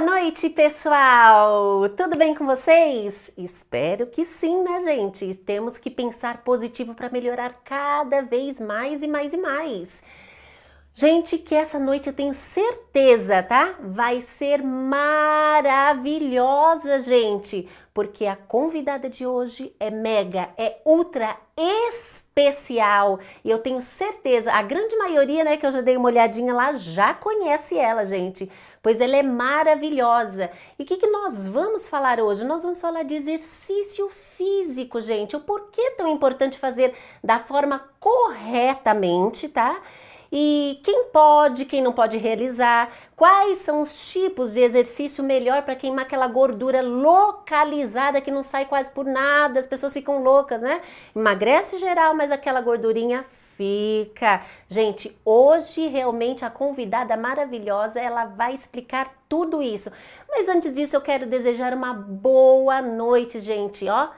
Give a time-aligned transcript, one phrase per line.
[0.00, 1.86] Boa noite, pessoal!
[1.90, 3.30] Tudo bem com vocês?
[3.36, 5.34] Espero que sim, né, gente?
[5.34, 10.02] Temos que pensar positivo para melhorar cada vez mais e mais e mais.
[10.94, 13.74] Gente, que essa noite eu tenho certeza, tá?
[13.78, 23.50] Vai ser maravilhosa, gente, porque a convidada de hoje é mega, é ultra especial e
[23.50, 27.14] eu tenho certeza, a grande maioria, né, que eu já dei uma olhadinha lá, já
[27.14, 28.50] conhece ela, gente,
[28.82, 30.50] pois ela é maravilhosa.
[30.78, 32.44] E o que, que nós vamos falar hoje?
[32.44, 37.84] Nós vamos falar de exercício físico, gente, o porquê é tão importante fazer da forma
[37.98, 39.80] corretamente, tá?
[40.32, 45.74] e quem pode, quem não pode realizar, quais são os tipos de exercício melhor para
[45.74, 50.80] queimar aquela gordura localizada que não sai quase por nada, as pessoas ficam loucas, né?
[51.14, 53.24] Emagrece geral, mas aquela gordurinha
[53.60, 54.40] fica.
[54.70, 59.92] Gente, hoje realmente a convidada maravilhosa, ela vai explicar tudo isso.
[60.30, 64.08] Mas antes disso, eu quero desejar uma boa noite, gente, ó.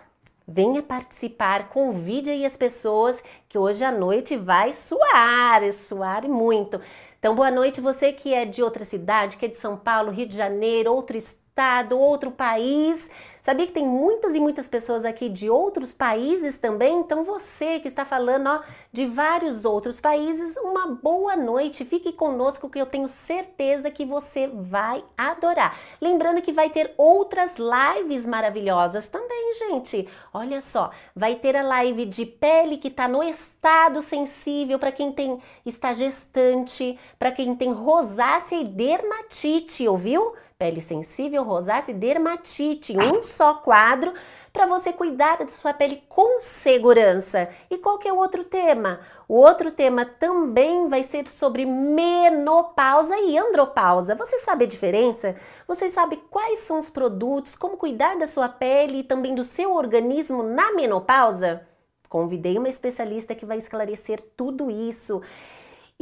[0.46, 6.80] Venha participar, convide aí as pessoas que hoje à noite vai suar, suar muito.
[7.18, 10.26] Então, boa noite você que é de outra cidade, que é de São Paulo, Rio
[10.26, 13.10] de Janeiro, outro estado, outro país.
[13.42, 17.00] Sabia que tem muitas e muitas pessoas aqui de outros países também?
[17.00, 18.62] Então você que está falando ó,
[18.92, 21.84] de vários outros países, uma boa noite.
[21.84, 25.76] Fique conosco que eu tenho certeza que você vai adorar.
[26.00, 30.08] Lembrando que vai ter outras lives maravilhosas também, gente.
[30.32, 35.10] Olha só, vai ter a live de pele que está no estado sensível para quem
[35.10, 40.32] tem está gestante, para quem tem rosácea e dermatite, ouviu?
[40.62, 44.12] Pele sensível, rosácea e dermatite, em um só quadro,
[44.52, 47.48] para você cuidar da sua pele com segurança.
[47.68, 49.00] E qual que é o outro tema?
[49.26, 54.14] O outro tema também vai ser sobre menopausa e andropausa.
[54.14, 55.34] Você sabe a diferença?
[55.66, 59.74] Você sabe quais são os produtos, como cuidar da sua pele e também do seu
[59.74, 61.66] organismo na menopausa?
[62.08, 65.20] Convidei uma especialista que vai esclarecer tudo isso.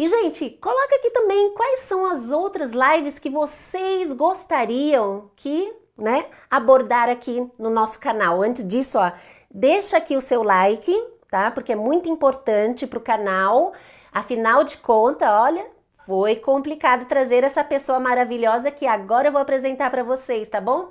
[0.00, 6.24] E, gente, coloca aqui também quais são as outras lives que vocês gostariam que, né,
[6.50, 8.42] abordar aqui no nosso canal.
[8.42, 9.12] Antes disso, ó,
[9.50, 10.90] deixa aqui o seu like,
[11.30, 11.50] tá?
[11.50, 13.74] Porque é muito importante para o canal.
[14.10, 15.66] Afinal de contas, olha,
[16.06, 20.88] foi complicado trazer essa pessoa maravilhosa que agora eu vou apresentar para vocês, tá bom?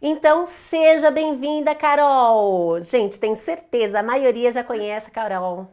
[0.00, 2.80] Então, seja bem-vinda, Carol!
[2.80, 5.68] Gente, tenho certeza, a maioria já conhece a Carol.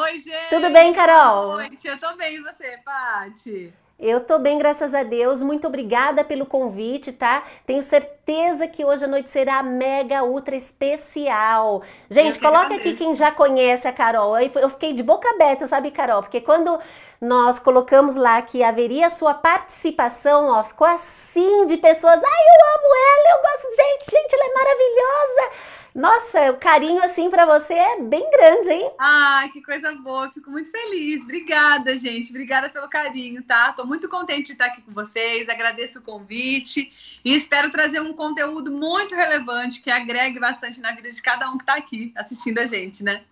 [0.00, 0.48] Oi, gente!
[0.48, 1.46] Tudo bem, Carol?
[1.46, 3.72] Boa noite, eu tô bem, e você, Paty?
[3.98, 5.42] Eu tô bem, graças a Deus.
[5.42, 7.42] Muito obrigada pelo convite, tá?
[7.66, 11.82] Tenho certeza que hoje à noite será mega ultra especial.
[12.08, 14.38] Gente, coloca aqui quem já conhece a Carol.
[14.38, 16.22] Eu fiquei de boca aberta, sabe, Carol?
[16.22, 16.78] Porque quando
[17.20, 22.22] nós colocamos lá que haveria a sua participação, ó, ficou assim de pessoas.
[22.22, 25.77] Ai, eu amo ela, eu gosto, gente, gente, ela é maravilhosa.
[25.98, 28.92] Nossa, o carinho assim para você é bem grande, hein?
[29.00, 30.30] Ai, que coisa boa.
[30.30, 31.24] Fico muito feliz.
[31.24, 32.30] Obrigada, gente.
[32.30, 33.72] Obrigada pelo carinho, tá?
[33.72, 35.48] Tô muito contente de estar aqui com vocês.
[35.48, 36.92] Agradeço o convite
[37.24, 41.58] e espero trazer um conteúdo muito relevante que agregue bastante na vida de cada um
[41.58, 43.24] que está aqui assistindo a gente, né?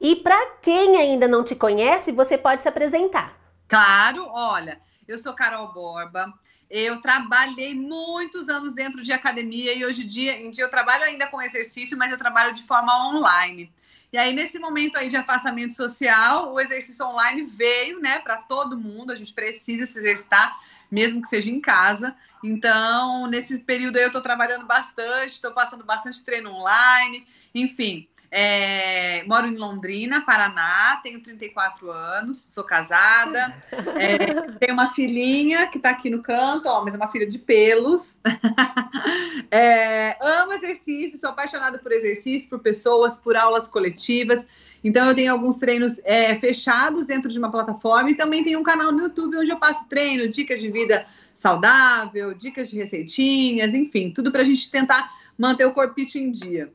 [0.00, 3.38] E para quem ainda não te conhece, você pode se apresentar.
[3.68, 6.34] Claro, olha, eu sou Carol Borba.
[6.70, 11.04] Eu trabalhei muitos anos dentro de academia e hoje em dia, em dia eu trabalho
[11.04, 13.72] ainda com exercício, mas eu trabalho de forma online.
[14.12, 18.78] E aí, nesse momento aí de afastamento social, o exercício online veio, né, para todo
[18.78, 19.12] mundo.
[19.12, 20.58] A gente precisa se exercitar,
[20.90, 22.16] mesmo que seja em casa.
[22.42, 28.08] Então, nesse período aí, eu estou trabalhando bastante, estou passando bastante treino online, enfim.
[28.30, 33.56] É, moro em Londrina, Paraná, tenho 34 anos, sou casada,
[33.98, 37.38] é, tenho uma filhinha que está aqui no canto, ó, mas é uma filha de
[37.38, 38.18] pelos.
[39.50, 44.46] é, amo exercício, sou apaixonada por exercício, por pessoas, por aulas coletivas.
[44.84, 48.62] Então, eu tenho alguns treinos é, fechados dentro de uma plataforma e também tenho um
[48.62, 54.10] canal no YouTube onde eu passo treino, dicas de vida saudável, dicas de receitinhas, enfim,
[54.10, 56.72] tudo para a gente tentar manter o corpite em dia.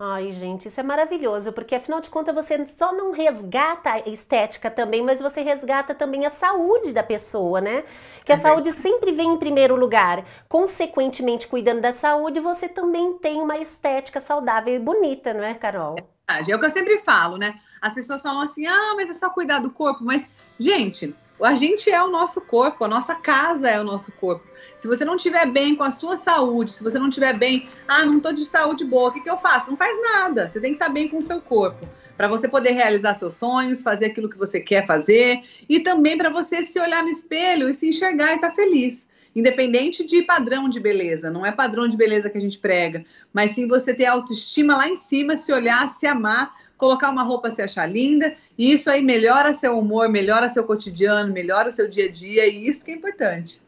[0.00, 4.70] Ai, gente, isso é maravilhoso, porque afinal de contas você só não resgata a estética
[4.70, 7.82] também, mas você resgata também a saúde da pessoa, né?
[8.24, 10.24] Que a saúde sempre vem em primeiro lugar.
[10.48, 15.96] Consequentemente, cuidando da saúde, você também tem uma estética saudável e bonita, não é, Carol?
[16.28, 17.58] É é o que eu sempre falo, né?
[17.82, 20.30] As pessoas falam assim: ah, mas é só cuidar do corpo, mas,
[20.60, 24.44] gente a gente é o nosso corpo, a nossa casa é o nosso corpo.
[24.76, 28.04] Se você não estiver bem com a sua saúde, se você não estiver bem, ah,
[28.04, 29.70] não estou de saúde boa, o que, que eu faço?
[29.70, 30.48] Não faz nada.
[30.48, 31.88] Você tem que estar bem com o seu corpo.
[32.16, 36.30] Para você poder realizar seus sonhos, fazer aquilo que você quer fazer e também para
[36.30, 39.08] você se olhar no espelho e se enxergar e estar tá feliz.
[39.36, 41.30] independente de padrão de beleza.
[41.30, 44.88] Não é padrão de beleza que a gente prega, mas sim você ter autoestima lá
[44.88, 49.02] em cima, se olhar, se amar, colocar uma roupa se achar linda, e isso aí
[49.02, 52.92] melhora seu humor, melhora seu cotidiano, melhora o seu dia a dia, e isso que
[52.92, 53.60] é importante.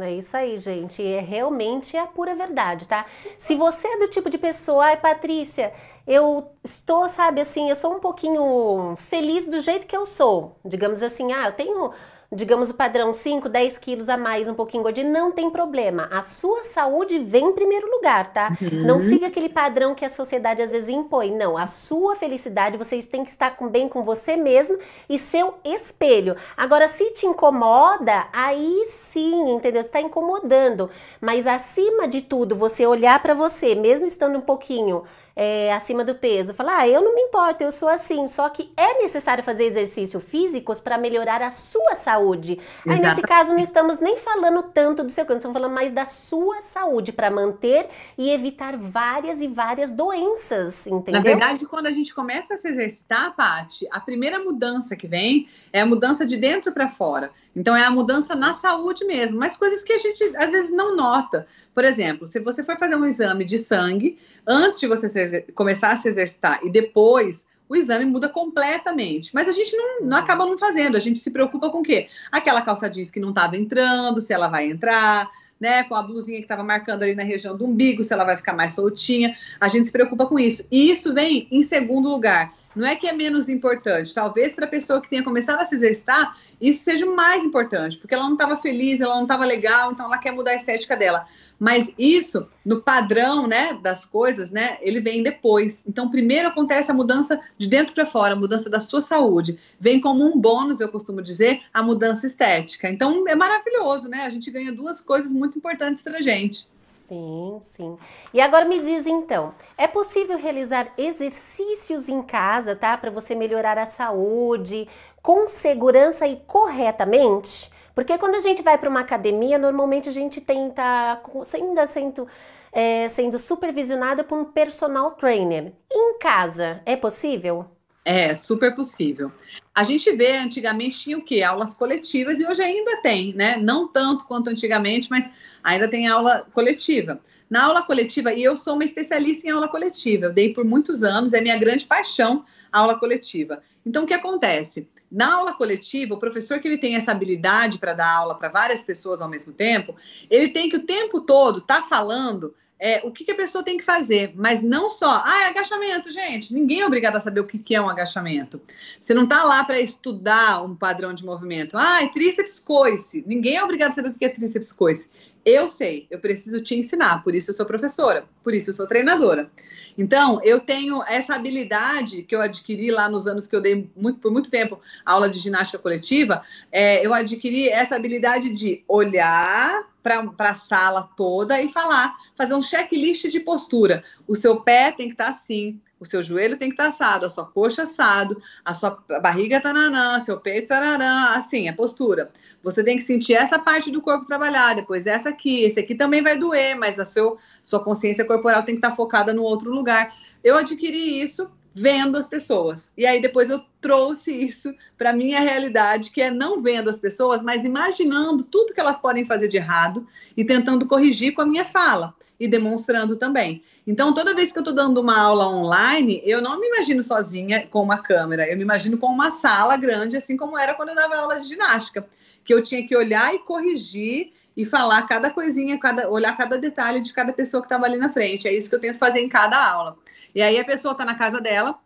[0.00, 1.04] É isso aí, gente.
[1.04, 3.06] É realmente a pura verdade, tá?
[3.38, 5.72] Se você é do tipo de pessoa, ai, Patrícia,
[6.06, 10.56] eu estou, sabe, assim, eu sou um pouquinho feliz do jeito que eu sou.
[10.64, 11.92] Digamos assim, ah, eu tenho
[12.30, 16.08] digamos o padrão 5, 10 quilos a mais, um pouquinho gordinho, não tem problema.
[16.10, 18.56] A sua saúde vem em primeiro lugar, tá?
[18.60, 18.84] Uhum.
[18.84, 21.34] Não siga aquele padrão que a sociedade às vezes impõe.
[21.34, 24.78] Não, a sua felicidade, vocês têm que estar com, bem com você mesmo
[25.08, 26.36] e seu espelho.
[26.56, 29.80] Agora, se te incomoda, aí sim, entendeu?
[29.80, 30.90] Está incomodando.
[31.20, 35.04] Mas acima de tudo, você olhar para você, mesmo estando um pouquinho
[35.40, 36.52] é, acima do peso.
[36.52, 38.26] Falar, ah, eu não me importo, eu sou assim.
[38.26, 42.58] Só que é necessário fazer exercícios físicos para melhorar a sua saúde.
[42.84, 46.04] Aí, nesse caso, não estamos nem falando tanto do seu corpo, estamos falando mais da
[46.04, 47.86] sua saúde, para manter
[48.18, 51.20] e evitar várias e várias doenças, entendeu?
[51.20, 55.48] Na verdade, quando a gente começa a se exercitar, Paty, a primeira mudança que vem
[55.72, 57.30] é a mudança de dentro para fora.
[57.54, 60.96] Então, é a mudança na saúde mesmo, mas coisas que a gente às vezes não
[60.96, 61.46] nota.
[61.78, 65.92] Por exemplo, se você for fazer um exame de sangue, antes de você se, começar
[65.92, 69.32] a se exercitar e depois, o exame muda completamente.
[69.32, 72.08] Mas a gente não, não acaba não fazendo, a gente se preocupa com o quê?
[72.32, 75.30] Aquela calça jeans que não estava entrando, se ela vai entrar,
[75.60, 78.36] né, com a blusinha que estava marcando ali na região do umbigo, se ela vai
[78.36, 79.36] ficar mais soltinha.
[79.60, 80.66] A gente se preocupa com isso.
[80.72, 82.52] E isso vem em segundo lugar.
[82.74, 84.12] Não é que é menos importante.
[84.12, 87.98] Talvez para a pessoa que tenha começado a se exercitar, isso seja o mais importante,
[87.98, 90.96] porque ela não estava feliz, ela não estava legal, então ela quer mudar a estética
[90.96, 91.26] dela.
[91.58, 95.82] Mas isso, no padrão, né, das coisas, né, ele vem depois.
[95.86, 99.58] Então, primeiro acontece a mudança de dentro para fora, a mudança da sua saúde.
[99.80, 102.88] Vem como um bônus, eu costumo dizer, a mudança estética.
[102.88, 104.22] Então, é maravilhoso, né?
[104.22, 106.66] A gente ganha duas coisas muito importantes para gente.
[107.08, 107.96] Sim, sim.
[108.34, 112.98] E agora me diz então, é possível realizar exercícios em casa, tá?
[112.98, 114.86] Para você melhorar a saúde
[115.22, 117.70] com segurança e corretamente?
[117.94, 121.20] Porque quando a gente vai para uma academia, normalmente a gente tenta
[121.52, 122.28] ainda sendo,
[122.72, 125.72] é, sendo supervisionada por um personal trainer.
[125.90, 127.66] Em casa, é possível?
[128.04, 129.32] É, super possível.
[129.74, 131.42] A gente vê, antigamente tinha o quê?
[131.42, 133.56] Aulas coletivas e hoje ainda tem, né?
[133.56, 135.28] Não tanto quanto antigamente, mas
[135.62, 137.20] ainda tem aula coletiva.
[137.50, 141.02] Na aula coletiva, e eu sou uma especialista em aula coletiva, eu dei por muitos
[141.02, 143.62] anos, é minha grande paixão aula coletiva.
[143.84, 144.88] Então, o que acontece?
[145.10, 148.82] Na aula coletiva, o professor que ele tem essa habilidade para dar aula para várias
[148.82, 149.96] pessoas ao mesmo tempo,
[150.30, 153.64] ele tem que o tempo todo estar tá falando é, o que, que, a pessoa
[153.64, 156.54] tem que fazer, mas não só, ah, é agachamento, gente.
[156.54, 158.60] Ninguém é obrigado a saber o que, que é um agachamento.
[159.00, 161.76] Você não está lá para estudar um padrão de movimento.
[161.76, 163.24] Ah, é tríceps coice.
[163.26, 165.10] Ninguém é obrigado a saber o que é tríceps coice.
[165.50, 168.86] Eu sei, eu preciso te ensinar, por isso eu sou professora, por isso eu sou
[168.86, 169.50] treinadora.
[169.96, 174.20] Então, eu tenho essa habilidade que eu adquiri lá nos anos que eu dei muito,
[174.20, 180.50] por muito tempo aula de ginástica coletiva, é, eu adquiri essa habilidade de olhar para
[180.50, 184.04] a sala toda e falar, fazer um checklist de postura.
[184.26, 186.88] O seu pé tem que estar tá assim, o seu joelho tem que estar tá
[186.88, 192.30] assado, a sua coxa assado, a sua barriga tananã, seu peito tararã, assim, a postura.
[192.62, 196.22] Você tem que sentir essa parte do corpo trabalhar, depois essa aqui, esse aqui também
[196.22, 199.70] vai doer, mas a seu, sua consciência corporal tem que estar tá focada no outro
[199.70, 200.14] lugar.
[200.42, 202.92] Eu adquiri isso vendo as pessoas.
[202.96, 207.40] E aí depois eu trouxe isso para minha realidade, que é não vendo as pessoas,
[207.40, 210.06] mas imaginando tudo que elas podem fazer de errado
[210.36, 213.62] e tentando corrigir com a minha fala e demonstrando também.
[213.86, 217.66] Então, toda vez que eu estou dando uma aula online, eu não me imagino sozinha
[217.66, 220.94] com uma câmera, eu me imagino com uma sala grande, assim como era quando eu
[220.94, 222.06] dava aula de ginástica,
[222.44, 227.00] que eu tinha que olhar e corrigir e falar cada coisinha, cada, olhar cada detalhe
[227.00, 228.48] de cada pessoa que estava ali na frente.
[228.48, 229.96] É isso que eu tento fazer em cada aula.
[230.38, 231.80] E aí a pessoa está na casa dela,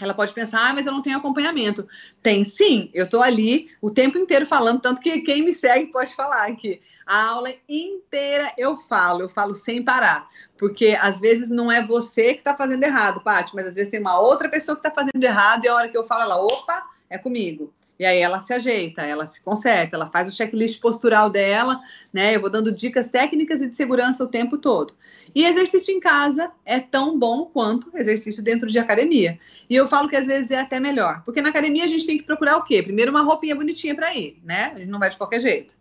[0.00, 1.86] ela pode pensar, ah, mas eu não tenho acompanhamento.
[2.22, 6.14] Tem sim, eu estou ali o tempo inteiro falando, tanto que quem me segue pode
[6.14, 6.80] falar aqui.
[7.04, 10.26] A aula inteira eu falo, eu falo sem parar.
[10.56, 14.00] Porque às vezes não é você que está fazendo errado, Paty, mas às vezes tem
[14.00, 16.82] uma outra pessoa que está fazendo errado e a hora que eu falo, ela, opa,
[17.10, 17.70] é comigo.
[18.00, 21.78] E aí ela se ajeita, ela se conserta, ela faz o checklist postural dela,
[22.10, 22.34] né?
[22.34, 24.94] Eu vou dando dicas técnicas e de segurança o tempo todo.
[25.34, 29.38] E exercício em casa é tão bom quanto exercício dentro de academia.
[29.68, 32.16] E eu falo que às vezes é até melhor, porque na academia a gente tem
[32.16, 32.82] que procurar o quê?
[32.82, 34.72] Primeiro uma roupinha bonitinha para ir, né?
[34.74, 35.74] A gente não vai de qualquer jeito.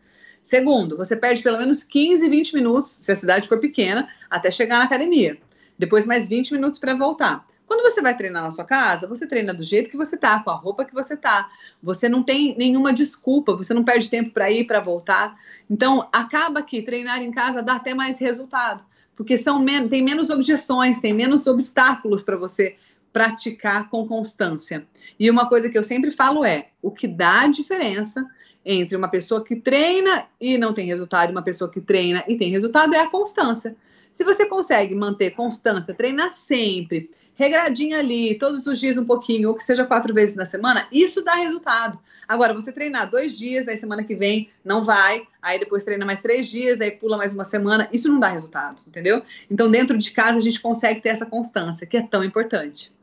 [0.43, 4.79] Segundo, você perde pelo menos 15, 20 minutos, se a cidade for pequena, até chegar
[4.79, 5.37] na academia.
[5.77, 7.45] Depois mais 20 minutos para voltar.
[7.69, 10.49] Quando você vai treinar na sua casa, você treina do jeito que você tá, com
[10.49, 11.51] a roupa que você tá.
[11.83, 15.37] Você não tem nenhuma desculpa, você não perde tempo para ir, para voltar.
[15.69, 18.83] Então, acaba que treinar em casa dá até mais resultado,
[19.15, 22.75] porque são men tem menos objeções, tem menos obstáculos para você
[23.13, 24.87] praticar com constância.
[25.19, 28.27] E uma coisa que eu sempre falo é: o que dá diferença
[28.65, 32.35] entre uma pessoa que treina e não tem resultado e uma pessoa que treina e
[32.35, 33.75] tem resultado é a constância.
[34.11, 39.55] Se você consegue manter constância, treinar sempre, regradinho ali, todos os dias um pouquinho, ou
[39.55, 41.97] que seja quatro vezes na semana, isso dá resultado.
[42.27, 46.19] Agora, você treinar dois dias, aí semana que vem não vai, aí depois treina mais
[46.19, 49.23] três dias, aí pula mais uma semana, isso não dá resultado, entendeu?
[49.49, 52.93] Então, dentro de casa, a gente consegue ter essa constância, que é tão importante.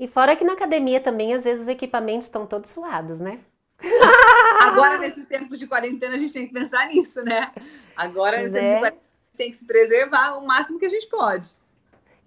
[0.00, 3.40] E fora que na academia também, às vezes, os equipamentos estão todos suados, né?
[4.62, 7.52] Agora, nesses tempos de quarentena, a gente tem que pensar nisso, né?
[7.94, 11.50] Agora, de quarentena, a gente tem que se preservar o máximo que a gente pode.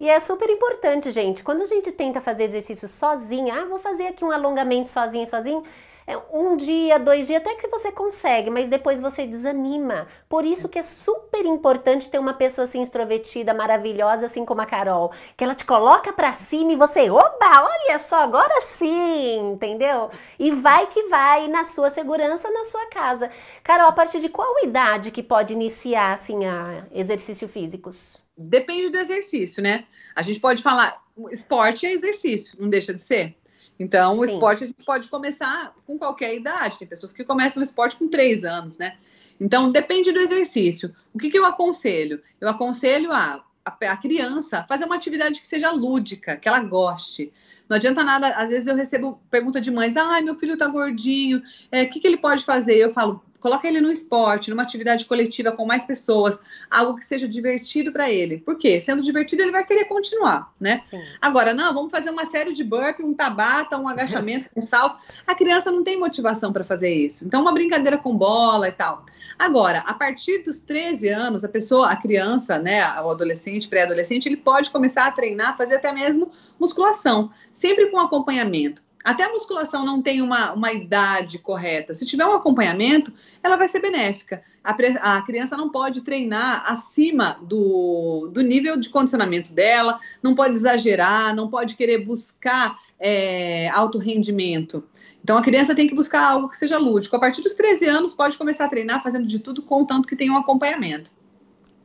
[0.00, 1.42] E é super importante, gente.
[1.42, 5.64] Quando a gente tenta fazer exercício sozinha, ah, vou fazer aqui um alongamento sozinho, sozinho.
[6.06, 10.06] É um dia, dois dias, até que você consegue, mas depois você desanima.
[10.26, 14.66] Por isso que é super importante ter uma pessoa assim extrovertida, maravilhosa, assim como a
[14.66, 20.10] Carol, que ela te coloca pra cima e você, oba, olha só, agora sim, entendeu?
[20.38, 23.30] E vai que vai na sua segurança, na sua casa.
[23.62, 28.27] Carol, a partir de qual idade que pode iniciar assim a exercícios físicos?
[28.38, 29.84] Depende do exercício, né?
[30.14, 31.02] A gente pode falar,
[31.32, 33.36] esporte é exercício, não deixa de ser.
[33.78, 34.20] Então, Sim.
[34.20, 36.78] o esporte a gente pode começar com qualquer idade.
[36.78, 38.96] Tem pessoas que começam o esporte com três anos, né?
[39.40, 40.94] Então, depende do exercício.
[41.12, 42.20] O que, que eu aconselho?
[42.40, 47.32] Eu aconselho a, a, a, criança fazer uma atividade que seja lúdica, que ela goste.
[47.68, 51.38] Não adianta nada, às vezes eu recebo pergunta de mães, ah, meu filho tá gordinho,
[51.38, 52.76] o é, que, que ele pode fazer?
[52.76, 56.38] Eu falo, coloca ele no esporte, numa atividade coletiva com mais pessoas,
[56.70, 58.38] algo que seja divertido para ele.
[58.38, 58.80] Por quê?
[58.80, 60.78] Sendo divertido, ele vai querer continuar, né?
[60.78, 61.00] Sim.
[61.20, 64.98] Agora, não, vamos fazer uma série de burpee, um tabata, um agachamento, um salto.
[65.26, 67.24] A criança não tem motivação para fazer isso.
[67.24, 69.04] Então, uma brincadeira com bola e tal.
[69.38, 74.36] Agora, a partir dos 13 anos, a pessoa, a criança, né, o adolescente, pré-adolescente, ele
[74.36, 78.82] pode começar a treinar, fazer até mesmo musculação, sempre com acompanhamento.
[79.08, 81.94] Até a musculação não tem uma, uma idade correta.
[81.94, 83.10] Se tiver um acompanhamento,
[83.42, 84.42] ela vai ser benéfica.
[84.62, 84.76] A,
[85.16, 91.34] a criança não pode treinar acima do, do nível de condicionamento dela, não pode exagerar,
[91.34, 94.86] não pode querer buscar é, alto rendimento.
[95.24, 97.16] Então a criança tem que buscar algo que seja lúdico.
[97.16, 100.34] A partir dos 13 anos, pode começar a treinar fazendo de tudo, contanto que tenha
[100.34, 101.10] um acompanhamento.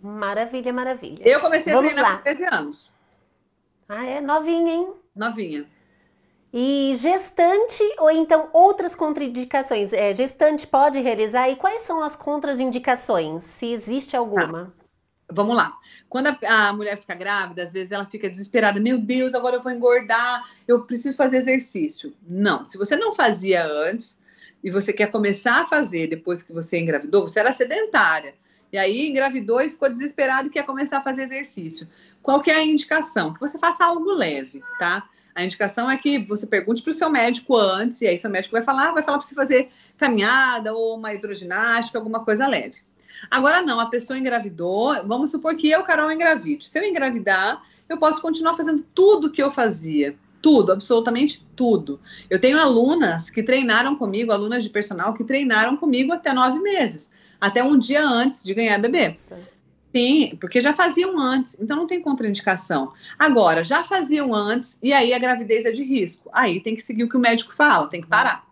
[0.02, 1.24] Maravilha, maravilha.
[1.26, 2.18] Eu comecei Vamos a treinar lá.
[2.18, 2.92] com 13 anos.
[3.88, 4.20] Ah, é?
[4.20, 4.90] Novinha, hein?
[5.16, 5.66] Novinha.
[6.54, 9.92] E gestante ou então outras contraindicações?
[9.92, 14.66] É, gestante pode realizar e quais são as contraindicações, se existe alguma?
[14.66, 14.72] Tá.
[15.32, 15.76] Vamos lá.
[16.08, 18.80] Quando a, a, mulher fica grávida, às vezes ela fica desesperada.
[18.80, 22.14] Meu Deus, agora eu vou engordar, eu preciso fazer exercício.
[22.22, 24.16] Não, se você não fazia antes
[24.64, 28.36] e você quer começar a fazer depois que você engravidou, você era sedentária.
[28.72, 31.88] E aí engravidou e ficou desesperado e quer começar a fazer exercício.
[32.22, 33.34] Qual que é a indicação?
[33.34, 35.10] Que você faça algo leve, tá?
[35.36, 38.54] A indicação é que você pergunte para o seu médico antes, e aí seu médico
[38.54, 42.78] vai falar, vai falar para você fazer caminhada ou uma hidroginástica, alguma coisa leve.
[43.32, 46.68] Agora não, a pessoa engravidou, vamos supor que eu, Carol, engravide.
[46.68, 50.16] Se eu engravidar, eu posso continuar fazendo tudo que eu fazia.
[50.42, 52.02] Tudo, absolutamente tudo.
[52.30, 57.12] Eu tenho alunas que treinaram comigo, alunas de personal que treinaram comigo até nove meses,
[57.40, 59.10] até um dia antes de ganhar bebê.
[59.10, 59.40] Nossa.
[59.94, 62.94] Sim, porque já faziam antes, então não tem contraindicação.
[63.18, 66.32] Agora, já faziam antes e aí a gravidez é de risco.
[66.34, 68.44] Aí tem que seguir o que o médico fala, tem que parar.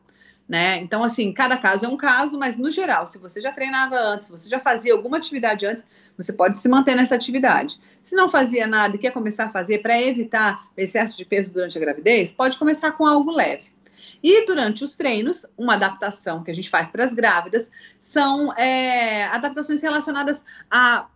[0.48, 0.78] Né?
[0.78, 4.30] Então, assim, cada caso é um caso, mas no geral, se você já treinava antes,
[4.30, 5.84] você já fazia alguma atividade antes,
[6.16, 7.80] você pode se manter nessa atividade.
[8.04, 11.76] Se não fazia nada e quer começar a fazer para evitar excesso de peso durante
[11.76, 13.72] a gravidez, pode começar com algo leve.
[14.22, 19.24] E durante os treinos, uma adaptação que a gente faz para as grávidas são é,
[19.24, 21.08] adaptações relacionadas a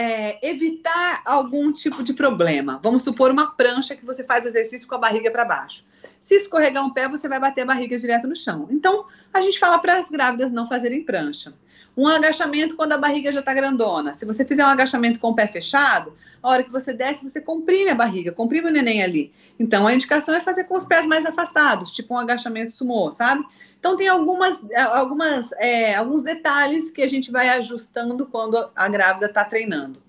[0.00, 2.80] é, evitar algum tipo de problema.
[2.82, 5.84] Vamos supor uma prancha que você faz o exercício com a barriga para baixo.
[6.18, 8.66] Se escorregar um pé, você vai bater a barriga direto no chão.
[8.70, 11.52] Então, a gente fala para as grávidas não fazerem prancha.
[12.00, 14.14] Um agachamento quando a barriga já está grandona.
[14.14, 17.42] Se você fizer um agachamento com o pé fechado, a hora que você desce, você
[17.42, 19.34] comprime a barriga, comprime o neném ali.
[19.58, 23.44] Então, a indicação é fazer com os pés mais afastados, tipo um agachamento sumô, sabe?
[23.78, 28.88] Então, tem algumas, é, algumas, é, alguns detalhes que a gente vai ajustando quando a
[28.88, 30.02] grávida está treinando.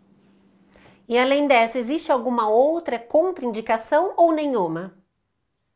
[1.10, 4.93] E além dessa, existe alguma outra contraindicação ou nenhuma?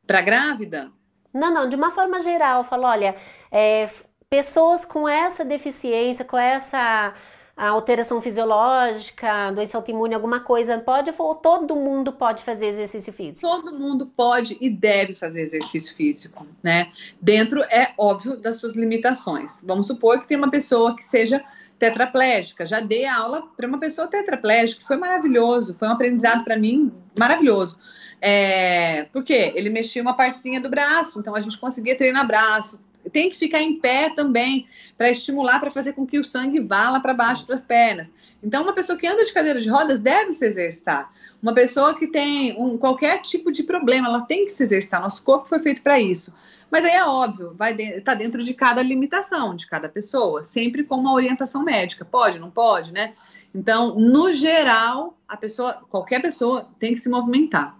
[0.07, 0.93] Para grávida?
[1.33, 3.17] Não, não, de uma forma geral, eu falo, olha,
[3.51, 3.85] é,
[4.29, 7.13] pessoas com essa deficiência, com essa
[7.57, 13.47] alteração fisiológica, doença autoimune, alguma coisa, pode ou todo mundo pode fazer exercício físico?
[13.47, 16.91] Todo mundo pode e deve fazer exercício físico, né?
[17.21, 19.61] Dentro, é óbvio, das suas limitações.
[19.63, 21.41] Vamos supor que tem uma pessoa que seja
[21.79, 22.65] tetraplégica.
[22.65, 27.77] Já dei aula para uma pessoa tetraplégica, foi maravilhoso, foi um aprendizado para mim maravilhoso.
[28.21, 32.79] É, porque ele mexia uma partezinha do braço, então a gente conseguia treinar braço,
[33.11, 36.89] tem que ficar em pé também para estimular, para fazer com que o sangue vá
[36.89, 38.13] lá para baixo para as pernas.
[38.43, 41.11] Então, uma pessoa que anda de cadeira de rodas deve se exercitar.
[41.41, 45.01] Uma pessoa que tem um, qualquer tipo de problema, ela tem que se exercitar.
[45.01, 46.33] Nosso corpo foi feito para isso.
[46.71, 50.83] Mas aí é óbvio, vai de, tá dentro de cada limitação de cada pessoa, sempre
[50.83, 52.03] com uma orientação médica.
[52.03, 53.13] Pode, não pode, né?
[53.53, 57.77] Então, no geral, a pessoa, qualquer pessoa tem que se movimentar.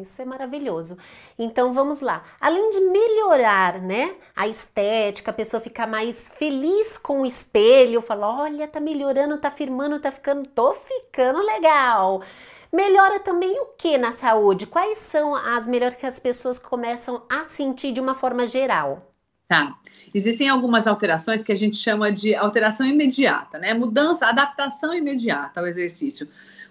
[0.00, 0.96] Isso é maravilhoso.
[1.38, 2.24] Então vamos lá.
[2.40, 8.42] Além de melhorar, né, a estética, a pessoa ficar mais feliz com o espelho, falar,
[8.42, 12.22] olha, tá melhorando, tá firmando, tá ficando, tô ficando legal.
[12.72, 14.66] Melhora também o que na saúde?
[14.66, 19.12] Quais são as melhores que as pessoas começam a sentir de uma forma geral?
[19.48, 19.76] Tá.
[20.14, 23.74] Existem algumas alterações que a gente chama de alteração imediata, né?
[23.74, 26.28] Mudança, adaptação imediata ao exercício.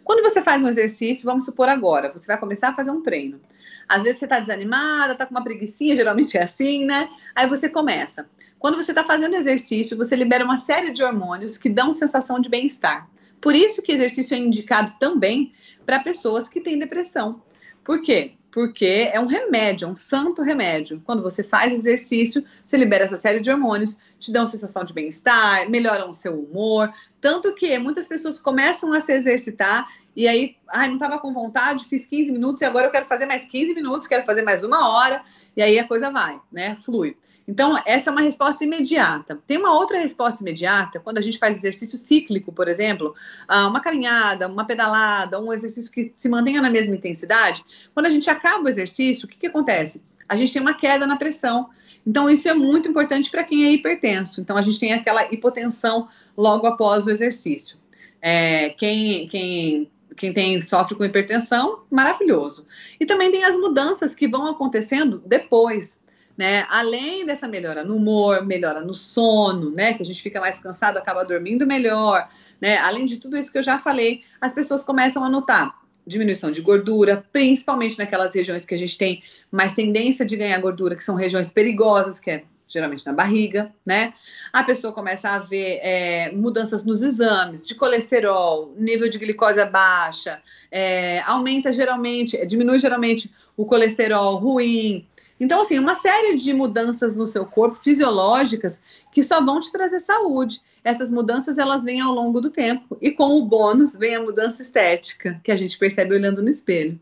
[0.10, 3.40] Quando você faz um exercício, vamos supor agora, você vai começar a fazer um treino.
[3.88, 7.08] Às vezes você está desanimada, está com uma preguiçinha, geralmente é assim, né?
[7.36, 8.28] Aí você começa.
[8.58, 12.50] Quando você está fazendo exercício, você libera uma série de hormônios que dão sensação de
[12.50, 13.08] bem-estar.
[13.40, 15.54] Por isso que exercício é indicado também
[15.86, 17.44] para pessoas que têm depressão.
[17.84, 18.32] Por quê?
[18.52, 21.00] Porque é um remédio, é um santo remédio.
[21.06, 25.70] Quando você faz exercício, você libera essa série de hormônios, te dão sensação de bem-estar,
[25.70, 26.92] melhoram o seu humor.
[27.22, 31.86] Tanto que muitas pessoas começam a se exercitar e aí, ai, não estava com vontade,
[31.86, 34.90] fiz 15 minutos e agora eu quero fazer mais 15 minutos, quero fazer mais uma
[34.90, 35.24] hora,
[35.56, 36.76] e aí a coisa vai, né?
[36.84, 37.16] Flui.
[37.48, 39.40] Então, essa é uma resposta imediata.
[39.48, 43.16] Tem uma outra resposta imediata, quando a gente faz exercício cíclico, por exemplo,
[43.48, 47.66] ah, uma caminhada, uma pedalada, um exercício que se mantenha na mesma intensidade.
[47.94, 50.04] Quando a gente acaba o exercício, o que, que acontece?
[50.28, 51.70] A gente tem uma queda na pressão.
[52.06, 54.42] Então, isso é muito importante para quem é hipertenso.
[54.42, 57.78] Então, a gente tem aquela hipotensão logo após o exercício.
[58.22, 59.90] É, quem, quem
[60.20, 62.68] quem tem sofre com hipertensão, maravilhoso.
[63.00, 65.98] E também tem as mudanças que vão acontecendo depois,
[66.38, 66.66] né?
[66.70, 69.94] Além dessa melhora no humor, melhora no sono, né?
[69.94, 72.78] Que a gente fica mais cansado, acaba dormindo melhor, né?
[72.80, 76.62] Além de tudo isso que eu já falei, as pessoas começam a notar diminuição de
[76.62, 81.16] gordura, principalmente naquelas regiões que a gente tem mais tendência de ganhar gordura, que são
[81.16, 84.14] regiões perigosas, que é geralmente na barriga, né?
[84.54, 90.42] A pessoa começa a ver é, mudanças nos exames de colesterol, nível de glicose baixa,
[90.72, 95.06] é, aumenta geralmente, diminui geralmente o colesterol ruim.
[95.40, 100.00] Então, assim, uma série de mudanças no seu corpo, fisiológicas, que só vão te trazer
[100.02, 100.62] saúde.
[100.84, 102.98] Essas mudanças, elas vêm ao longo do tempo.
[103.02, 107.00] E com o bônus, vem a mudança estética, que a gente percebe olhando no espelho.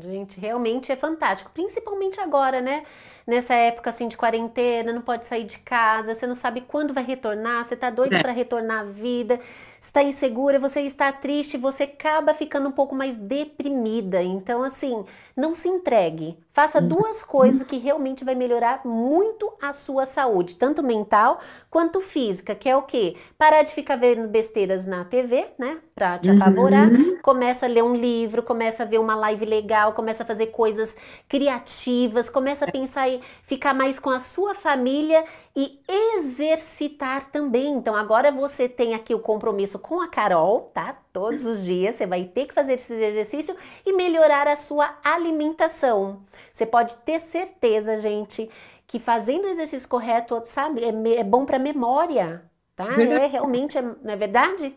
[0.00, 1.50] Gente, realmente é fantástico.
[1.54, 2.84] Principalmente agora, né?
[3.26, 7.04] Nessa época assim de quarentena, não pode sair de casa, você não sabe quando vai
[7.04, 8.22] retornar, você tá doido é.
[8.22, 9.40] para retornar à vida,
[9.84, 14.22] está insegura, você está triste, você acaba ficando um pouco mais deprimida.
[14.22, 15.04] Então, assim,
[15.36, 16.38] não se entregue.
[16.52, 16.88] Faça uhum.
[16.88, 22.68] duas coisas que realmente vai melhorar muito a sua saúde, tanto mental quanto física, que
[22.68, 23.16] é o quê?
[23.36, 25.78] Parar de ficar vendo besteiras na TV, né?
[25.94, 26.88] Pra te apavorar.
[26.88, 27.18] Uhum.
[27.22, 30.96] Começa a ler um livro, começa a ver uma live legal, começa a fazer coisas
[31.28, 33.08] criativas, começa a pensar
[33.44, 35.24] ficar mais com a sua família
[35.54, 35.80] e
[36.16, 37.74] exercitar também.
[37.74, 40.96] Então agora você tem aqui o compromisso com a Carol, tá?
[41.12, 46.22] Todos os dias você vai ter que fazer esse exercício e melhorar a sua alimentação.
[46.52, 48.50] Você pode ter certeza, gente,
[48.86, 52.44] que fazendo o exercício correto, sabe, é, é bom para memória,
[52.76, 53.00] tá?
[53.00, 54.74] É realmente, é, não é verdade?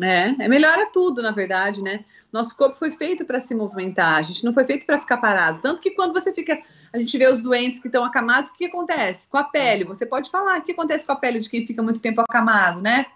[0.00, 2.04] É, é melhora tudo, na verdade, né?
[2.32, 5.60] Nosso corpo foi feito para se movimentar, a gente não foi feito para ficar parado.
[5.60, 6.58] Tanto que quando você fica
[6.92, 9.26] a gente vê os doentes que estão acamados, o que acontece?
[9.28, 11.82] Com a pele, você pode falar o que acontece com a pele de quem fica
[11.82, 13.06] muito tempo acamado, né?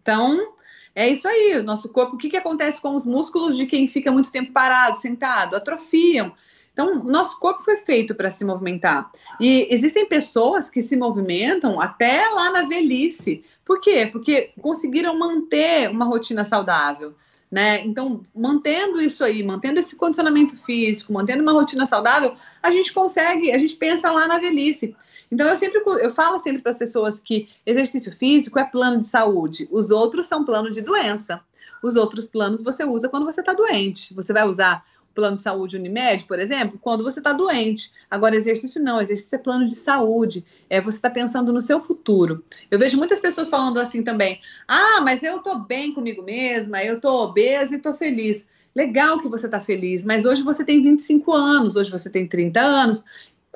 [0.00, 0.54] Então,
[0.94, 3.86] é isso aí, o nosso corpo, o que, que acontece com os músculos de quem
[3.88, 5.56] fica muito tempo parado, sentado?
[5.56, 6.32] Atrofiam.
[6.72, 9.10] Então, nosso corpo foi feito para se movimentar.
[9.40, 13.44] E existem pessoas que se movimentam até lá na velhice.
[13.64, 14.08] Por quê?
[14.12, 17.14] Porque conseguiram manter uma rotina saudável
[17.50, 17.84] né?
[17.84, 23.52] Então, mantendo isso aí, mantendo esse condicionamento físico, mantendo uma rotina saudável, a gente consegue,
[23.52, 24.96] a gente pensa lá na velhice.
[25.30, 29.08] Então, eu sempre eu falo sempre para as pessoas que exercício físico é plano de
[29.08, 31.40] saúde, os outros são plano de doença.
[31.82, 34.14] Os outros planos você usa quando você está doente.
[34.14, 34.84] Você vai usar
[35.16, 37.90] plano de saúde Unimed, por exemplo, quando você está doente.
[38.08, 42.44] Agora, exercício não, exercício é plano de saúde, é você está pensando no seu futuro.
[42.70, 46.96] Eu vejo muitas pessoas falando assim também: ah, mas eu estou bem comigo mesma, eu
[46.96, 48.46] estou obesa e estou feliz.
[48.74, 52.60] Legal que você está feliz, mas hoje você tem 25 anos, hoje você tem 30
[52.60, 53.06] anos,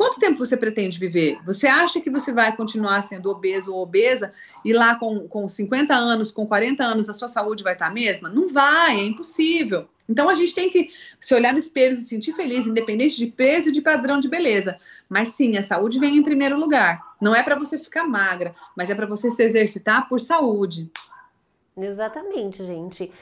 [0.01, 1.39] Quanto tempo você pretende viver?
[1.45, 4.33] Você acha que você vai continuar sendo obeso ou obesa
[4.65, 7.91] e lá com, com 50 anos, com 40 anos, a sua saúde vai estar a
[7.91, 8.31] mesma?
[8.31, 9.87] Não vai, é impossível.
[10.09, 10.89] Então a gente tem que
[11.21, 14.27] se olhar no espelho e se sentir feliz, independente de peso e de padrão de
[14.27, 14.79] beleza.
[15.07, 17.03] Mas sim, a saúde vem em primeiro lugar.
[17.21, 20.91] Não é para você ficar magra, mas é para você se exercitar por saúde.
[21.77, 23.13] Exatamente, gente.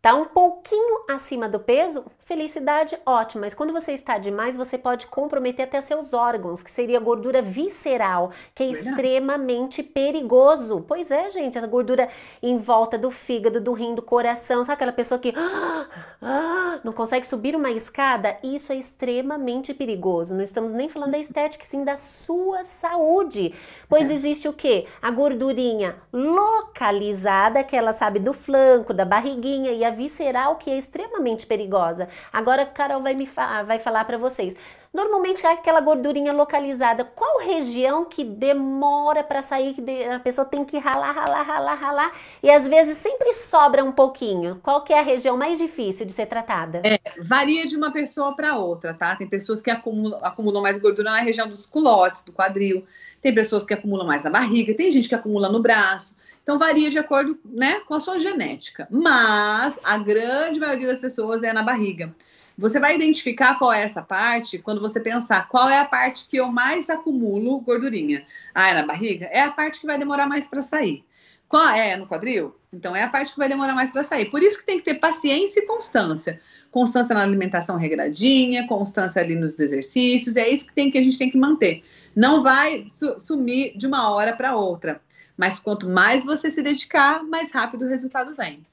[0.00, 5.06] Tá um pouquinho acima do peso, felicidade ótima, mas quando você está demais, você pode
[5.06, 8.90] comprometer até seus órgãos, que seria gordura visceral, que é Verdade.
[8.90, 10.84] extremamente perigoso.
[10.86, 12.10] Pois é, gente, a gordura
[12.42, 15.86] em volta do fígado, do rim, do coração, sabe aquela pessoa que ah,
[16.84, 18.36] não consegue subir uma escada?
[18.42, 20.34] Isso é extremamente perigoso.
[20.34, 23.54] Não estamos nem falando da estética, sim da sua saúde.
[23.88, 24.12] Pois é.
[24.12, 24.86] existe o que?
[25.00, 30.76] A gordurinha localizada, que ela sabe do flanco, da barriguinha e a visceral, que é
[30.76, 32.06] extremamente perigosa.
[32.32, 34.54] Agora a Carol vai me fa vai falar para vocês.
[34.92, 37.04] Normalmente é aquela gordurinha localizada.
[37.04, 39.74] Qual região que demora para sair,
[40.14, 44.58] a pessoa tem que ralar, ralar, ralar, ralar e às vezes sempre sobra um pouquinho?
[44.62, 46.80] Qual que é a região mais difícil de ser tratada?
[46.84, 49.14] É, varia de uma pessoa para outra, tá?
[49.14, 52.84] Tem pessoas que acumulam, acumulam mais gordura na região dos culotes, do quadril.
[53.20, 56.16] Tem pessoas que acumulam mais na barriga, tem gente que acumula no braço.
[56.48, 58.88] Então varia de acordo né, com a sua genética.
[58.90, 62.14] Mas a grande maioria das pessoas é na barriga.
[62.56, 66.38] Você vai identificar qual é essa parte quando você pensar qual é a parte que
[66.38, 68.24] eu mais acumulo gordurinha.
[68.54, 69.26] Ah, é na barriga?
[69.26, 71.04] É a parte que vai demorar mais para sair.
[71.46, 72.56] Qual é no quadril?
[72.72, 74.30] Então é a parte que vai demorar mais para sair.
[74.30, 76.40] Por isso que tem que ter paciência e constância.
[76.70, 81.18] Constância na alimentação regradinha, constância ali nos exercícios, é isso que tem que a gente
[81.18, 81.84] tem que manter.
[82.16, 84.98] Não vai su sumir de uma hora para outra.
[85.38, 88.66] Mas quanto mais você se dedicar, mais rápido o resultado vem.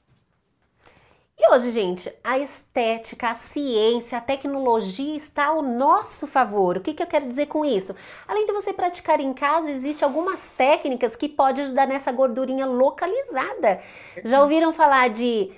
[1.38, 6.78] E hoje, gente, a estética, a ciência, a tecnologia está ao nosso favor.
[6.78, 7.94] O que, que eu quero dizer com isso?
[8.26, 13.80] Além de você praticar em casa, existem algumas técnicas que podem ajudar nessa gordurinha localizada.
[14.24, 15.52] Já ouviram falar de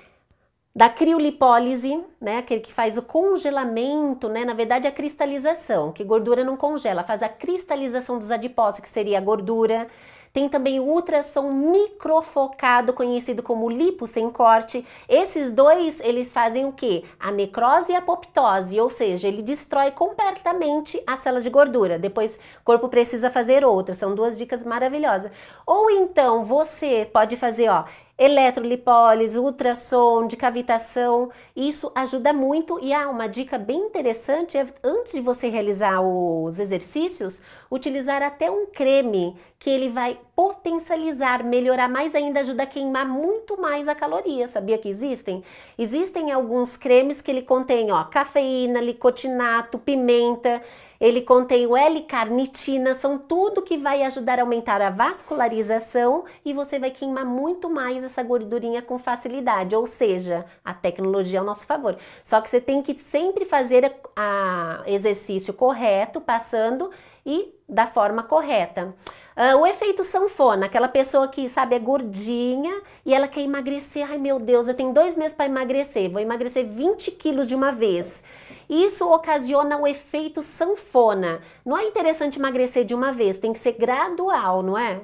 [0.75, 6.45] da criolipólise, né, aquele que faz o congelamento, né, na verdade a cristalização, que gordura
[6.45, 9.89] não congela, faz a cristalização dos adipócitos, que seria a gordura.
[10.33, 14.87] Tem também o ultrassom microfocado, conhecido como lipo sem corte.
[15.09, 17.05] Esses dois, eles fazem o que?
[17.19, 21.99] A necrose e a apoptose, ou seja, ele destrói completamente a célula de gordura.
[21.99, 23.95] Depois o corpo precisa fazer outra.
[23.95, 25.31] São duas dicas maravilhosas.
[25.67, 27.85] Ou então você pode fazer, ó,
[28.19, 31.31] eletrolipólise, ultrassom, de cavitação.
[31.55, 36.01] Isso ajuda muito e há ah, uma dica bem interessante é antes de você realizar
[36.01, 42.67] os exercícios, utilizar até um creme que ele vai potencializar, melhorar mais ainda, ajuda a
[42.67, 44.49] queimar muito mais a caloria.
[44.49, 45.45] Sabia que existem?
[45.79, 50.61] Existem alguns cremes que ele contém, ó, cafeína, licotinato, pimenta
[51.01, 56.79] ele contém o L-carnitina, são tudo que vai ajudar a aumentar a vascularização e você
[56.79, 61.97] vai queimar muito mais essa gordurinha com facilidade, ou seja, a tecnologia ao nosso favor.
[62.23, 66.91] Só que você tem que sempre fazer a exercício correto, passando
[67.25, 68.95] e da forma correta.
[69.37, 74.05] Uh, o efeito sanfona, aquela pessoa que, sabe, é gordinha e ela quer emagrecer.
[74.11, 77.71] Ai meu Deus, eu tenho dois meses para emagrecer, vou emagrecer 20 quilos de uma
[77.71, 78.25] vez.
[78.69, 81.41] Isso ocasiona o efeito sanfona.
[81.65, 85.03] Não é interessante emagrecer de uma vez, tem que ser gradual, não é?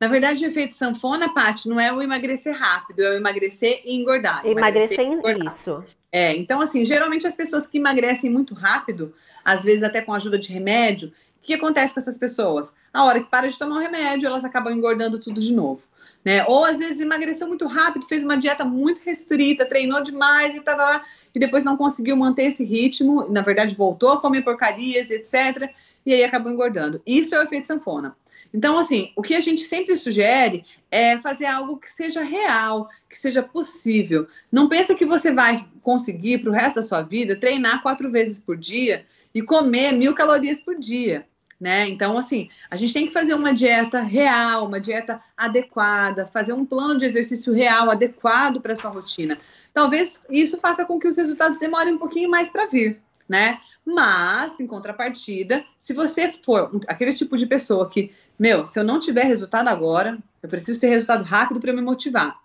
[0.00, 3.96] Na verdade, o efeito sanfona, Paty, não é o emagrecer rápido, é o emagrecer e
[3.96, 4.46] engordar.
[4.46, 5.84] Emagrecer, emagrecer isso.
[6.12, 10.38] É, então, assim, geralmente as pessoas que emagrecem muito rápido, às vezes até com ajuda
[10.38, 12.74] de remédio, o que acontece com essas pessoas?
[12.92, 15.82] A hora que para de tomar o remédio, elas acabam engordando tudo de novo.
[16.24, 16.44] Né?
[16.46, 20.76] Ou às vezes emagreceu muito rápido, fez uma dieta muito restrita, treinou demais e tá
[20.76, 21.02] lá
[21.34, 25.70] e depois não conseguiu manter esse ritmo, na verdade voltou a comer porcarias, etc.
[26.04, 27.00] E aí acabou engordando.
[27.06, 28.14] Isso é o efeito sanfona.
[28.52, 33.18] Então, assim, o que a gente sempre sugere é fazer algo que seja real, que
[33.18, 34.26] seja possível.
[34.50, 38.40] Não pensa que você vai conseguir para o resto da sua vida treinar quatro vezes
[38.40, 41.26] por dia e comer mil calorias por dia.
[41.60, 41.88] Né?
[41.88, 46.64] Então, assim, a gente tem que fazer uma dieta real, uma dieta adequada, fazer um
[46.64, 49.38] plano de exercício real, adequado para sua rotina
[49.72, 53.60] talvez isso faça com que os resultados demorem um pouquinho mais para vir, né?
[53.86, 58.98] Mas, em contrapartida, se você for aquele tipo de pessoa que, meu, se eu não
[58.98, 62.36] tiver resultado agora, eu preciso ter resultado rápido para me motivar.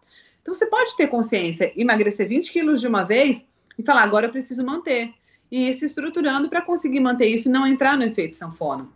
[0.44, 3.48] Então, você pode ter consciência, emagrecer 20 quilos de uma vez
[3.80, 5.12] e falar, agora eu preciso manter.
[5.52, 8.88] e ir se estruturando para conseguir manter isso e não entrar no efeito sanfona.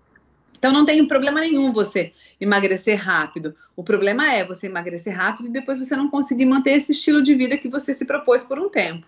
[0.58, 3.56] Então não tem problema nenhum você emagrecer rápido.
[3.76, 7.34] O problema é você emagrecer rápido e depois você não conseguir manter esse estilo de
[7.36, 9.08] vida que você se propôs por um tempo.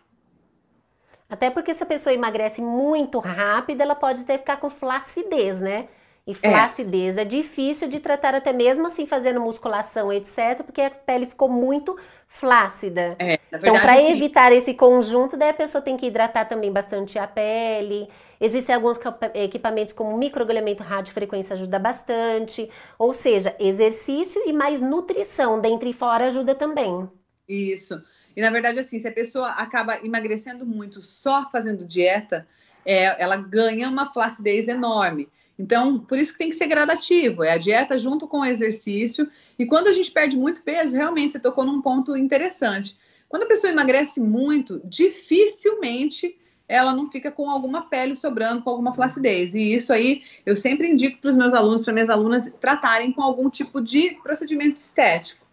[1.32, 5.88] Até porque se a pessoa emagrece muito rápido, ela pode até ficar com flacidez, né?
[6.28, 6.36] E é.
[6.36, 7.22] flacidez é.
[7.22, 11.98] é difícil de tratar até mesmo assim fazendo musculação, etc, porque a pele ficou muito
[12.28, 13.16] flácida.
[13.18, 17.18] É, verdade, então, para evitar esse conjunto, daí a pessoa tem que hidratar também bastante
[17.18, 18.10] a pele.
[18.40, 19.00] Existem alguns
[19.34, 22.70] equipamentos como microagulhamento radiofrequência ajuda bastante.
[23.00, 27.10] Ou seja, exercício e mais nutrição dentro e fora ajuda também.
[27.48, 28.02] Isso.
[28.36, 32.48] E na verdade, assim, se a pessoa acaba emagrecendo muito só fazendo dieta,
[32.86, 35.30] é, ela ganha uma flacidez enorme.
[35.58, 39.30] Então, por isso que tem que ser gradativo, é a dieta junto com o exercício.
[39.60, 42.98] E quando a gente perde muito peso, realmente você tocou num ponto interessante.
[43.30, 46.36] Quando a pessoa emagrece muito, dificilmente
[46.68, 49.54] ela não fica com alguma pele sobrando, com alguma flacidez.
[49.54, 53.22] E isso aí eu sempre indico para os meus alunos, para minhas alunas tratarem com
[53.22, 55.46] algum tipo de procedimento estético,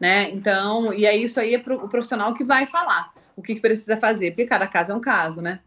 [0.00, 0.30] né?
[0.30, 3.60] Então, e é isso aí é pro, o profissional que vai falar o que, que
[3.60, 5.60] precisa fazer, porque cada caso é um caso, né?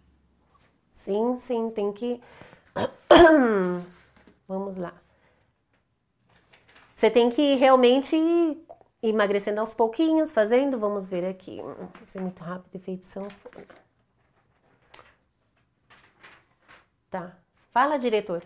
[0.91, 2.21] Sim, sim, tem que
[4.47, 4.93] Vamos lá.
[6.93, 8.65] Você tem que realmente ir
[9.01, 10.79] emagrecendo aos pouquinhos, fazendo.
[10.79, 11.61] Vamos ver aqui.
[11.61, 13.65] Vai ser muito rápido, efeito sanfona.
[17.09, 17.37] Tá.
[17.71, 18.43] Fala, diretor.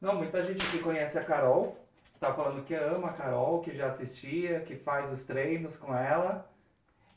[0.00, 1.76] Não, muita gente que conhece a Carol
[2.20, 6.48] tá falando que ama a Carol, que já assistia, que faz os treinos com ela.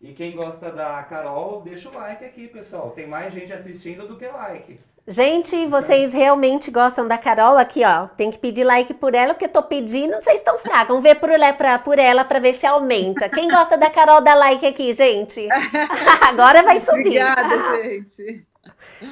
[0.01, 2.91] E quem gosta da Carol, deixa o like aqui, pessoal.
[2.91, 4.79] Tem mais gente assistindo do que like.
[5.07, 8.07] Gente, vocês realmente gostam da Carol aqui, ó.
[8.07, 10.89] Tem que pedir like por ela, porque eu tô pedindo, vocês estão fracos.
[10.89, 13.27] Vamos ver por, pra, por ela para ver se aumenta.
[13.27, 15.47] Quem gosta da Carol, dá like aqui, gente.
[16.21, 16.99] Agora vai subir.
[16.99, 18.45] Obrigada, gente.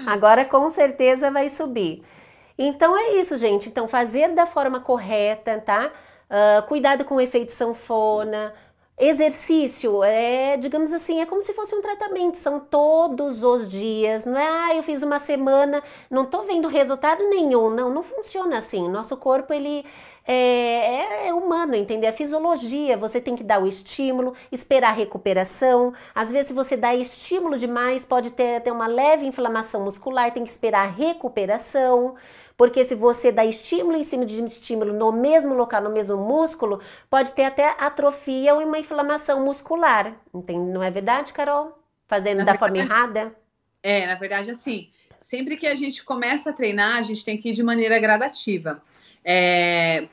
[0.05, 2.03] Agora com certeza vai subir.
[2.61, 3.69] Então é isso, gente.
[3.69, 5.91] Então, fazer da forma correta, tá?
[6.29, 8.53] Uh, cuidado com o efeito sanfona
[9.01, 14.37] Exercício é, digamos assim, é como se fosse um tratamento, são todos os dias, não
[14.37, 18.89] é, ah, eu fiz uma semana, não tô vendo resultado nenhum, não, não funciona assim.
[18.89, 19.85] Nosso corpo, ele
[20.27, 22.09] é, é, é humano, entendeu?
[22.09, 25.93] É fisiologia, você tem que dar o estímulo, esperar a recuperação.
[26.13, 30.43] Às vezes, se você dá estímulo demais, pode ter, ter uma leve inflamação muscular, tem
[30.43, 32.15] que esperar a recuperação.
[32.59, 36.81] Porque se você dá estímulo em cima de estímulo no mesmo local, no mesmo músculo,
[37.09, 40.13] pode ter até atrofia ou uma inflamação muscular.
[40.33, 41.81] Não é verdade, Carol?
[42.05, 43.33] Fazendo na da verdade, forma errada?
[43.81, 44.89] É, na verdade, assim,
[45.21, 48.83] sempre que a gente começa a treinar, a gente tem que ir de maneira gradativa.
[49.23, 50.09] É,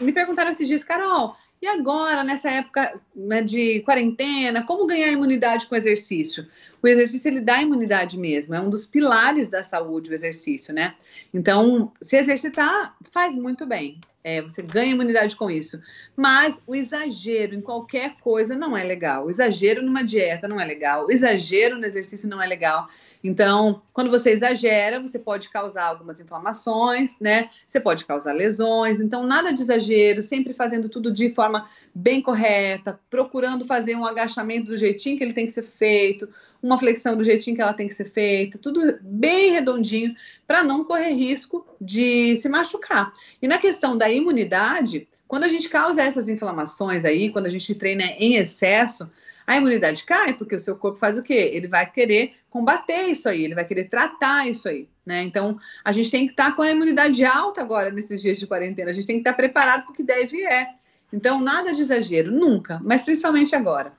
[0.00, 5.66] me perguntaram esses dias, Carol, e agora, nessa época né, de quarentena, como ganhar imunidade
[5.66, 6.46] com exercício?
[6.82, 10.94] O exercício ele dá imunidade mesmo, é um dos pilares da saúde o exercício, né?
[11.32, 14.00] Então, se exercitar faz muito bem.
[14.22, 15.80] É, você ganha imunidade com isso.
[16.16, 19.26] Mas o exagero em qualquer coisa não é legal.
[19.26, 21.06] O exagero numa dieta não é legal.
[21.06, 22.88] O exagero no exercício não é legal.
[23.22, 27.50] Então, quando você exagera, você pode causar algumas inflamações, né?
[27.66, 29.00] Você pode causar lesões.
[29.00, 34.66] Então, nada de exagero, sempre fazendo tudo de forma bem correta, procurando fazer um agachamento
[34.66, 36.28] do jeitinho que ele tem que ser feito,
[36.62, 40.14] uma flexão do jeitinho que ela tem que ser feita, tudo bem redondinho,
[40.46, 43.10] para não correr risco de se machucar.
[43.40, 47.74] E na questão da imunidade, quando a gente causa essas inflamações aí, quando a gente
[47.74, 49.10] treina em excesso,
[49.46, 51.50] a imunidade cai porque o seu corpo faz o quê?
[51.52, 55.22] Ele vai querer combater isso aí, ele vai querer tratar isso aí, né?
[55.22, 58.46] Então, a gente tem que estar tá com a imunidade alta agora nesses dias de
[58.46, 60.70] quarentena, a gente tem que estar tá preparado para o que deve é.
[61.12, 63.92] Então, nada de exagero, nunca, mas principalmente agora.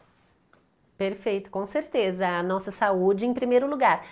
[0.98, 2.28] Perfeito, com certeza.
[2.28, 4.04] A nossa saúde em primeiro lugar.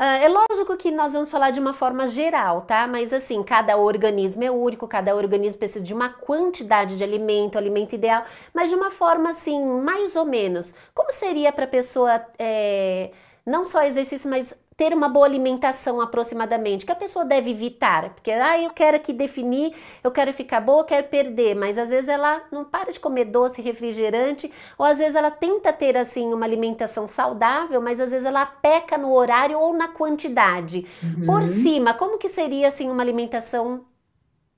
[0.00, 2.86] Uh, é lógico que nós vamos falar de uma forma geral, tá?
[2.86, 7.92] Mas assim, cada organismo é único, cada organismo precisa de uma quantidade de alimento, alimento
[7.92, 10.72] ideal, mas de uma forma assim, mais ou menos.
[10.94, 13.10] Como seria para a pessoa é,
[13.44, 18.30] não só exercício, mas ter uma boa alimentação aproximadamente, que a pessoa deve evitar, porque
[18.30, 22.08] ah, eu quero aqui definir, eu quero ficar boa, eu quero perder, mas às vezes
[22.08, 26.46] ela não para de comer doce, refrigerante, ou às vezes ela tenta ter assim uma
[26.46, 30.86] alimentação saudável, mas às vezes ela peca no horário ou na quantidade.
[31.02, 31.26] Uhum.
[31.26, 33.84] Por cima, como que seria assim uma alimentação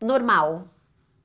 [0.00, 0.68] normal?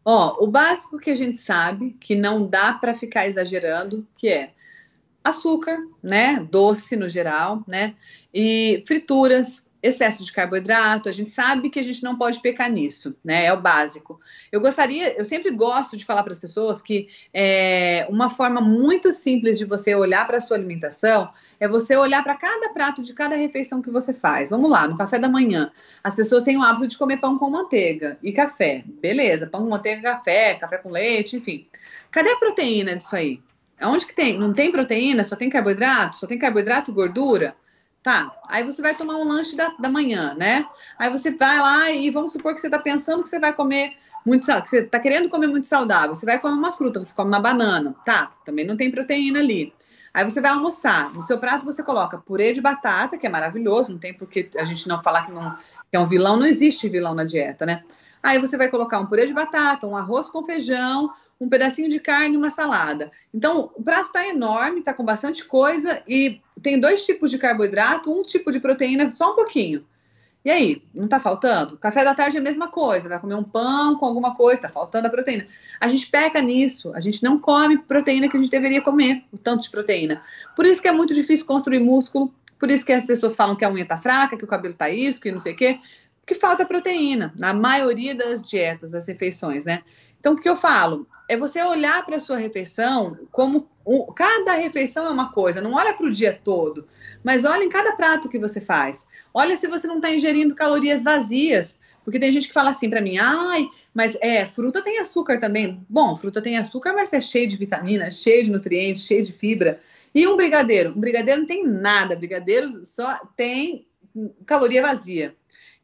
[0.04, 4.54] Ó, o básico que a gente sabe que não dá para ficar exagerando, que é
[5.28, 7.96] açúcar, né, doce no geral, né,
[8.34, 13.16] e frituras, excesso de carboidrato, a gente sabe que a gente não pode pecar nisso,
[13.24, 13.46] né?
[13.46, 14.20] É o básico.
[14.52, 19.12] Eu gostaria, eu sempre gosto de falar para as pessoas que é, uma forma muito
[19.12, 23.13] simples de você olhar para a sua alimentação é você olhar para cada prato de
[23.13, 24.50] cada refeição que você faz.
[24.50, 25.72] Vamos lá, no café da manhã,
[26.04, 28.84] as pessoas têm o hábito de comer pão com manteiga e café.
[28.86, 31.68] Beleza, pão com manteiga, café, café com leite, enfim.
[32.12, 33.42] Cadê a proteína disso aí?
[33.82, 34.38] Onde que tem?
[34.38, 35.24] Não tem proteína?
[35.24, 36.16] Só tem carboidrato?
[36.16, 37.56] Só tem carboidrato e gordura?
[38.02, 40.66] Tá, aí você vai tomar um lanche da, da manhã, né?
[40.98, 43.98] Aí você vai lá e vamos supor que você está pensando que você vai comer
[44.26, 46.16] muito, que você está querendo comer muito saudável.
[46.16, 47.96] Você vai comer uma fruta, você come uma banana.
[48.06, 49.74] Tá, também não tem proteína ali.
[50.13, 51.13] Aí você vai almoçar.
[51.13, 54.50] No seu prato você coloca purê de batata, que é maravilhoso, não tem por que
[54.58, 55.56] a gente não falar que, não,
[55.92, 57.84] que é um vilão, não existe vilão na dieta, né?
[58.24, 62.00] Aí você vai colocar um purê de batata, um arroz com feijão, um pedacinho de
[62.00, 63.12] carne e uma salada.
[63.34, 68.12] Então, o prato está enorme, está com bastante coisa e tem dois tipos de carboidrato,
[68.12, 69.86] um tipo de proteína, só um pouquinho.
[70.43, 71.78] E aí, não está faltando?
[71.78, 74.69] Café da tarde é a mesma coisa, vai comer um pão com alguma coisa, está
[74.69, 75.45] faltando a proteína.
[75.80, 79.38] A gente peca nisso, a gente não come proteína que a gente deveria comer, o
[79.38, 80.21] tanto de proteína.
[80.56, 83.65] Por isso que é muito difícil construir músculo, por isso que as pessoas falam que
[83.65, 85.80] a unha está fraca, que o cabelo está isso, que não sei o quê,
[86.26, 89.84] que falta proteína, na maioria das dietas, das refeições, né?
[90.19, 91.08] Então, o que eu falo?
[91.27, 95.73] É você olhar para a sua refeição como um, cada refeição é uma coisa, não
[95.73, 96.88] olha para o dia todo,
[97.23, 99.08] mas olha em cada prato que você faz.
[99.34, 103.01] Olha se você não está ingerindo calorias vazias, porque tem gente que fala assim para
[103.01, 105.86] mim, ai, mas é, fruta tem açúcar também.
[105.89, 109.80] Bom, fruta tem açúcar, mas é cheio de vitamina, cheio de nutrientes, cheio de fibra.
[110.13, 110.91] E um brigadeiro?
[110.91, 113.88] Um brigadeiro não tem nada, brigadeiro só tem
[114.45, 115.36] caloria vazia.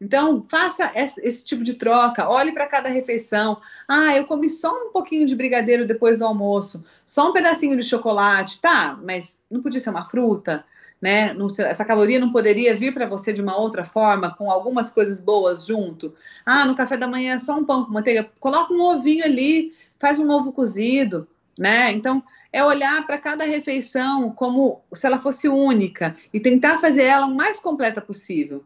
[0.03, 3.61] Então, faça esse, tipo de troca, olhe para cada refeição.
[3.87, 7.83] Ah, eu comi só um pouquinho de brigadeiro depois do almoço, só um pedacinho de
[7.83, 10.65] chocolate, tá, mas não podia ser uma fruta,
[11.01, 11.33] né?
[11.59, 15.65] Essa caloria não poderia vir para você de uma outra forma, com algumas coisas boas
[15.65, 16.13] junto.
[16.45, 20.19] Ah, no café da manhã só um pão com manteiga, coloca um ovinho ali, faz
[20.19, 21.25] um ovo cozido,
[21.57, 21.93] né?
[21.93, 27.25] Então, é olhar para cada refeição como se ela fosse única e tentar fazer ela
[27.25, 28.65] o mais completa possível.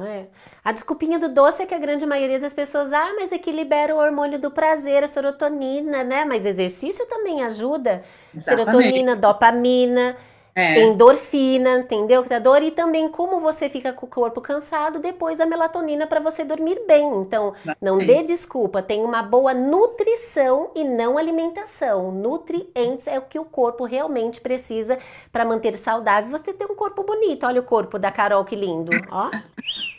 [0.00, 0.24] É.
[0.64, 3.52] A desculpinha do doce é que a grande maioria das pessoas, ah, mas é que
[3.52, 6.24] libera o hormônio do prazer, a serotonina, né?
[6.24, 8.02] Mas exercício também ajuda.
[8.34, 8.72] Exatamente.
[8.72, 10.16] Serotonina, dopamina.
[10.54, 10.82] É.
[10.82, 12.22] Endorfina, entendeu?
[12.22, 12.62] Que dor.
[12.62, 16.82] E também como você fica com o corpo cansado, depois a melatonina para você dormir
[16.86, 17.20] bem.
[17.20, 22.12] Então, não dê desculpa, tem uma boa nutrição e não alimentação.
[22.12, 24.98] Nutrientes é o que o corpo realmente precisa
[25.30, 27.46] para manter saudável e você ter um corpo bonito.
[27.46, 28.90] Olha o corpo da Carol, que lindo.
[29.10, 29.30] Ó.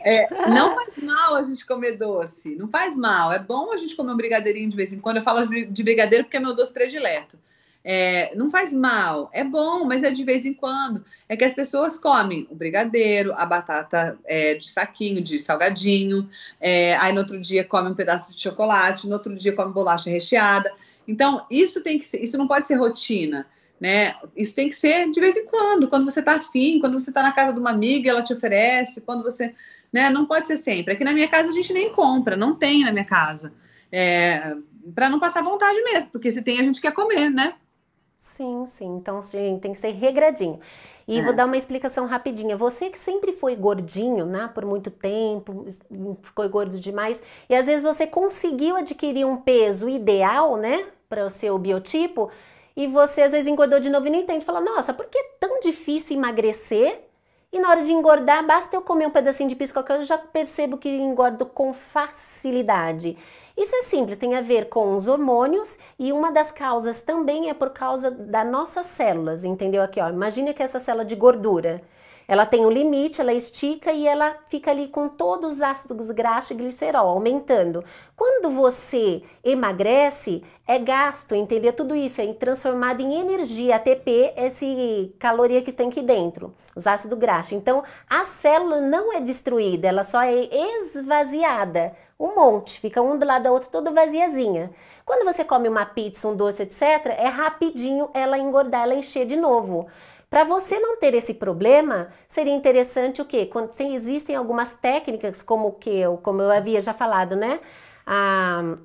[0.02, 3.32] É, não faz mal a gente comer doce, não faz mal.
[3.32, 5.18] É bom a gente comer um brigadeirinho de vez em quando.
[5.18, 7.40] Eu falo de brigadeiro porque é meu doce predileto.
[7.86, 11.04] É, não faz mal, é bom, mas é de vez em quando.
[11.28, 16.30] É que as pessoas comem o brigadeiro, a batata é, de saquinho, de salgadinho,
[16.62, 20.10] é, aí no outro dia come um pedaço de chocolate, no outro dia come bolacha
[20.10, 20.72] recheada.
[21.06, 23.46] Então, isso tem que ser, isso não pode ser rotina.
[23.82, 24.16] Né?
[24.34, 27.22] Isso tem que ser de vez em quando, quando você está afim, quando você está
[27.22, 29.54] na casa de uma amiga, ela te oferece, quando você.
[29.92, 30.10] Né?
[30.10, 30.94] Não pode ser sempre.
[30.94, 33.54] Aqui na minha casa a gente nem compra, não tem na minha casa.
[33.92, 34.56] É,
[34.96, 37.56] para não passar vontade mesmo, porque se tem a gente quer comer, né?
[38.24, 38.96] Sim, sim.
[38.96, 40.58] Então, sim, tem que ser regradinho.
[41.06, 41.22] E é.
[41.22, 42.56] vou dar uma explicação rapidinha.
[42.56, 45.66] Você que sempre foi gordinho, né, por muito tempo,
[46.22, 51.30] ficou gordo demais, e às vezes você conseguiu adquirir um peso ideal, né, para o
[51.30, 52.32] seu biotipo,
[52.78, 54.46] e você às vezes engordou de novo e não entende.
[54.46, 57.02] Fala, nossa, por que é tão difícil emagrecer?
[57.52, 60.78] E na hora de engordar, basta eu comer um pedacinho de pisco eu já percebo
[60.78, 63.18] que engordo com facilidade.
[63.56, 67.54] Isso é simples, tem a ver com os hormônios e uma das causas também é
[67.54, 69.84] por causa das nossas células, entendeu?
[69.84, 71.84] Aqui, ó, imagina que essa célula de gordura,
[72.28, 76.52] ela tem um limite, ela estica e ela fica ali com todos os ácidos graxos
[76.52, 77.84] e glicerol aumentando.
[78.16, 81.74] Quando você emagrece, é gasto, entendeu?
[81.74, 87.20] Tudo isso é transformado em energia, ATP, esse caloria que tem aqui dentro, os ácidos
[87.20, 87.54] graxos.
[87.54, 91.94] Então, a célula não é destruída, ela só é esvaziada.
[92.24, 94.72] Um monte, fica um do lado da outra, toda vaziazinha.
[95.06, 96.82] Quando você come uma pizza, um doce, etc.,
[97.18, 99.88] é rapidinho ela engordar, ela encher de novo.
[100.30, 103.46] Para você não ter esse problema, seria interessante o quê?
[103.46, 107.60] Quando tem, existem algumas técnicas, como o que eu, como eu havia já falado, né?
[108.08, 108.78] A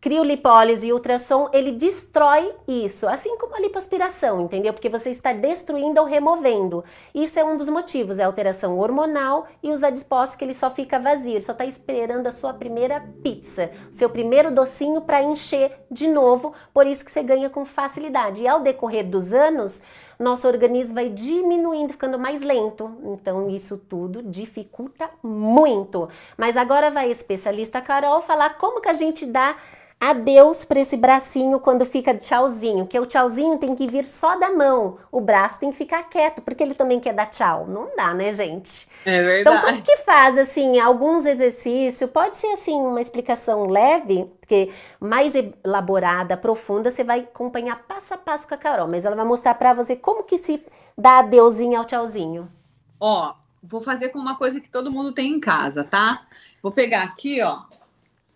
[0.00, 4.72] criolipólise e ultrassom, ele destrói isso, assim como a lipoaspiração, entendeu?
[4.72, 6.82] Porque você está destruindo ou removendo.
[7.14, 10.70] Isso é um dos motivos, é a alteração hormonal e os adipócitos que ele só
[10.70, 15.22] fica vazio, ele só está esperando a sua primeira pizza, o seu primeiro docinho para
[15.22, 18.42] encher de novo, por isso que você ganha com facilidade.
[18.42, 19.82] E ao decorrer dos anos,
[20.18, 22.90] nosso organismo vai diminuindo, ficando mais lento.
[23.04, 26.08] Então, isso tudo dificulta muito.
[26.36, 29.56] Mas agora vai a especialista Carol falar como que a gente dá
[30.00, 34.50] adeus para esse bracinho quando fica tchauzinho, que o tchauzinho tem que vir só da
[34.50, 37.66] mão, o braço tem que ficar quieto, porque ele também quer dar tchau.
[37.66, 38.88] Não dá, né, gente?
[39.04, 39.58] É verdade.
[39.58, 42.10] Então, como que faz, assim, alguns exercícios?
[42.10, 48.16] Pode ser, assim, uma explicação leve, porque mais elaborada, profunda, você vai acompanhar passo a
[48.16, 50.64] passo com a Carol, mas ela vai mostrar para você como que se
[50.96, 52.50] dá adeuzinho ao tchauzinho.
[52.98, 56.22] Ó, vou fazer com uma coisa que todo mundo tem em casa, tá?
[56.62, 57.69] Vou pegar aqui, ó,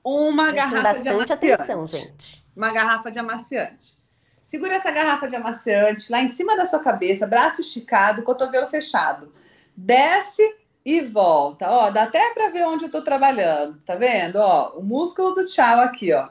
[0.05, 1.33] uma Prestem garrafa de bastante amaciante.
[1.33, 2.45] atenção, gente.
[2.55, 3.97] Uma garrafa de amaciante.
[4.43, 9.33] Segura essa garrafa de amaciante lá em cima da sua cabeça, braço esticado, cotovelo fechado.
[9.75, 10.43] Desce
[10.85, 11.69] e volta.
[11.71, 14.37] Ó, dá até para ver onde eu tô trabalhando, tá vendo?
[14.37, 16.29] Ó, o músculo do tchau aqui, ó.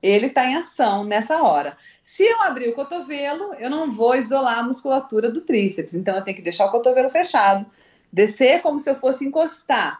[0.00, 1.76] Ele tá em ação nessa hora.
[2.00, 5.94] Se eu abrir o cotovelo, eu não vou isolar a musculatura do tríceps.
[5.94, 7.66] Então eu tenho que deixar o cotovelo fechado,
[8.12, 9.98] descer como se eu fosse encostar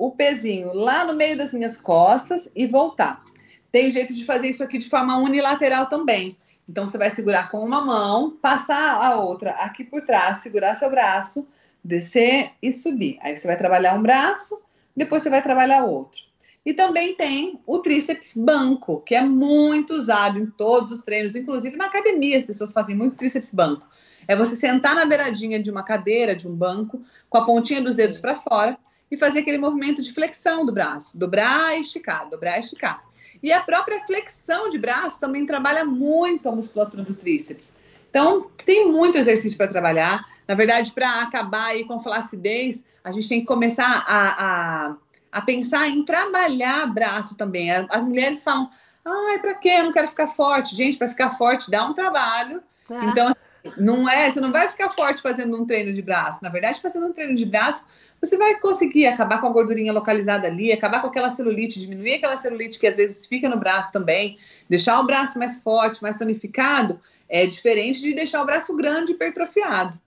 [0.00, 3.22] o pezinho lá no meio das minhas costas e voltar.
[3.70, 6.38] Tem jeito de fazer isso aqui de forma unilateral também.
[6.66, 10.88] Então você vai segurar com uma mão, passar a outra aqui por trás, segurar seu
[10.88, 11.46] braço,
[11.84, 13.18] descer e subir.
[13.20, 14.58] Aí você vai trabalhar um braço,
[14.96, 16.22] depois você vai trabalhar outro.
[16.64, 21.76] E também tem o tríceps banco, que é muito usado em todos os treinos, inclusive
[21.76, 23.86] na academia as pessoas fazem muito tríceps banco.
[24.26, 27.96] É você sentar na beiradinha de uma cadeira, de um banco, com a pontinha dos
[27.96, 28.78] dedos para fora
[29.10, 33.02] e fazer aquele movimento de flexão do braço, dobrar e esticar, dobrar e esticar.
[33.42, 37.76] E a própria flexão de braço também trabalha muito a musculatura do tríceps.
[38.08, 40.26] Então, tem muito exercício para trabalhar.
[40.46, 44.96] Na verdade, para acabar aí com flacidez, a gente tem que começar a, a,
[45.32, 47.70] a pensar em trabalhar braço também.
[47.70, 48.68] As mulheres falam,
[49.04, 49.76] ai, para quê?
[49.78, 50.76] Eu não quero ficar forte.
[50.76, 52.62] Gente, para ficar forte dá um trabalho.
[52.90, 53.06] Ah.
[53.06, 53.34] Então,
[53.76, 56.42] não é, você não vai ficar forte fazendo um treino de braço.
[56.42, 57.84] Na verdade, fazendo um treino de braço,
[58.20, 62.36] você vai conseguir acabar com a gordurinha localizada ali, acabar com aquela celulite, diminuir aquela
[62.36, 64.38] celulite que às vezes fica no braço também,
[64.68, 69.14] deixar o braço mais forte, mais tonificado, é diferente de deixar o braço grande e
[69.14, 69.98] hipertrofiado.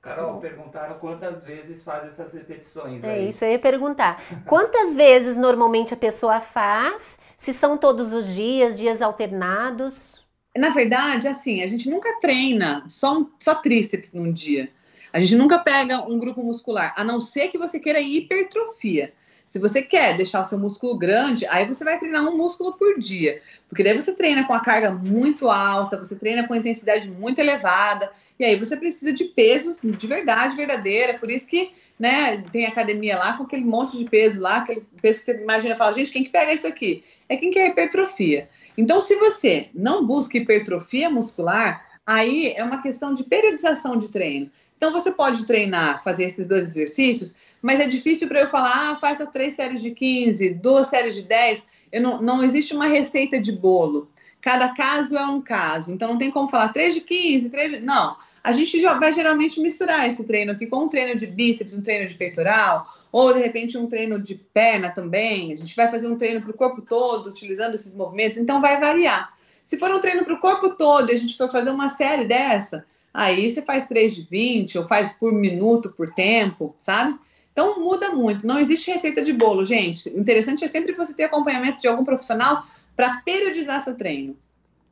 [0.00, 3.28] Carol, perguntaram quantas vezes faz essas repetições É aí.
[3.28, 4.20] isso, eu ia perguntar.
[4.44, 7.20] Quantas vezes normalmente a pessoa faz?
[7.36, 10.21] Se são todos os dias, dias alternados?
[10.56, 14.70] Na verdade, assim, a gente nunca treina só, um- só tríceps num dia.
[15.12, 19.12] A gente nunca pega um grupo muscular, a não ser que você queira hipertrofia.
[19.44, 22.98] Se você quer deixar o seu músculo grande, aí você vai treinar um músculo por
[22.98, 23.40] dia.
[23.68, 28.10] Porque daí você treina com a carga muito alta, você treina com intensidade muito elevada,
[28.38, 31.18] e aí você precisa de pesos de verdade, verdadeira.
[31.18, 31.72] Por isso que
[32.02, 35.76] né, tem academia lá com aquele monte de peso lá, aquele peso que você imagina
[35.76, 37.04] fala, gente, quem que pega isso aqui?
[37.28, 38.48] É quem quer hipertrofia.
[38.76, 44.50] Então, se você não busca hipertrofia muscular, aí é uma questão de periodização de treino.
[44.76, 48.96] Então, você pode treinar, fazer esses dois exercícios, mas é difícil para eu falar, ah,
[48.96, 51.62] faça três séries de 15, duas séries de 10.
[51.92, 54.10] Eu não, não existe uma receita de bolo.
[54.40, 55.92] Cada caso é um caso.
[55.92, 57.78] Então, não tem como falar três de 15, três de...
[57.78, 58.16] Não.
[58.42, 62.06] A gente vai geralmente misturar esse treino aqui com um treino de bíceps, um treino
[62.06, 65.52] de peitoral, ou de repente um treino de perna também.
[65.52, 68.80] A gente vai fazer um treino para o corpo todo, utilizando esses movimentos, então vai
[68.80, 69.32] variar.
[69.64, 72.24] Se for um treino para o corpo todo e a gente for fazer uma série
[72.24, 72.84] dessa,
[73.14, 77.16] aí você faz 3 de 20, ou faz por minuto, por tempo, sabe?
[77.52, 78.46] Então muda muito.
[78.46, 80.08] Não existe receita de bolo, gente.
[80.08, 82.66] O interessante é sempre você ter acompanhamento de algum profissional
[82.96, 84.36] para periodizar seu treino.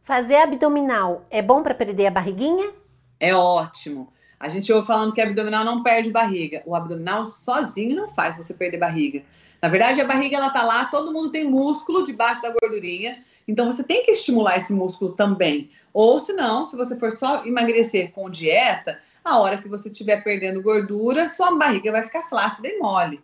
[0.03, 2.80] Fazer abdominal é bom para perder a barriguinha?
[3.21, 4.11] É ótimo.
[4.41, 6.63] A gente ouve falando que abdominal não perde barriga.
[6.65, 9.23] O abdominal sozinho não faz você perder barriga.
[9.61, 13.71] Na verdade, a barriga ela tá lá, todo mundo tem músculo debaixo da gordurinha, então
[13.71, 15.71] você tem que estimular esse músculo também.
[15.93, 20.25] Ou se não, se você for só emagrecer com dieta, a hora que você estiver
[20.25, 23.21] perdendo gordura, sua barriga vai ficar flácida e mole,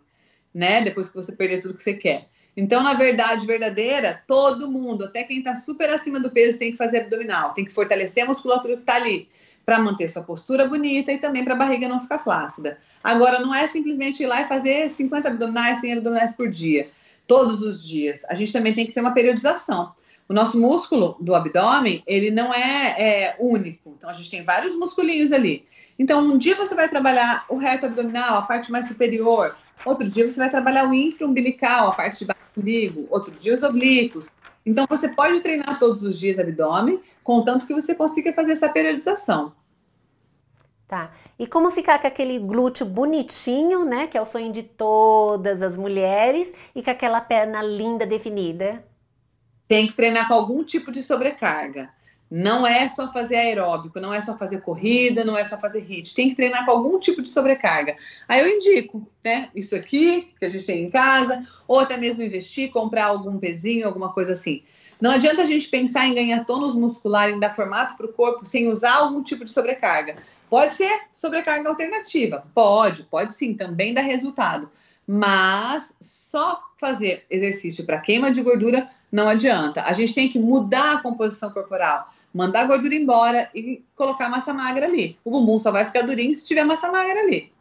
[0.53, 0.81] né?
[0.81, 2.27] Depois que você perder tudo que você quer.
[2.55, 6.77] Então, na verdade verdadeira, todo mundo, até quem está super acima do peso, tem que
[6.77, 9.27] fazer abdominal, tem que fortalecer a musculatura que está ali
[9.67, 12.77] para manter sua postura bonita e também para a barriga não ficar flácida.
[13.03, 16.89] Agora, não é simplesmente ir lá e fazer 50 abdominais, 100 abdominais por dia,
[17.27, 18.23] todos os dias.
[18.29, 19.91] A gente também tem que ter uma periodização.
[20.29, 23.93] O nosso músculo do abdômen, ele não é, é único.
[23.97, 25.65] Então, a gente tem vários musculinhos ali.
[25.99, 29.53] Então, um dia você vai trabalhar o reto abdominal, a parte mais superior.
[29.85, 33.05] Outro dia você vai trabalhar o infraumbilical, a parte de baixo do umbigo.
[33.09, 34.29] Outro dia os oblíquos.
[34.67, 39.53] Então, você pode treinar todos os dias abdômen, contanto que você consiga fazer essa periodização.
[40.85, 41.09] Tá.
[41.39, 44.07] E como ficar com aquele glúteo bonitinho, né?
[44.07, 48.83] Que é o sonho de todas as mulheres, e com aquela perna linda definida?
[49.69, 51.89] Tem que treinar com algum tipo de sobrecarga.
[52.29, 56.13] Não é só fazer aeróbico, não é só fazer corrida, não é só fazer HIIT.
[56.13, 57.95] Tem que treinar com algum tipo de sobrecarga.
[58.27, 59.49] Aí eu indico, né?
[59.55, 63.87] Isso aqui que a gente tem em casa, ou até mesmo investir, comprar algum pezinho,
[63.87, 64.61] alguma coisa assim.
[64.99, 68.45] Não adianta a gente pensar em ganhar tônus muscular, em dar formato para o corpo
[68.45, 70.17] sem usar algum tipo de sobrecarga.
[70.49, 74.69] Pode ser sobrecarga alternativa, pode, pode sim, também dá resultado.
[75.05, 79.83] Mas só fazer exercício para queima de gordura não adianta.
[79.83, 84.53] A gente tem que mudar a composição corporal mandar a gordura embora e colocar massa
[84.53, 85.17] magra ali.
[85.25, 87.51] O bumbum só vai ficar durinho se tiver massa magra ali.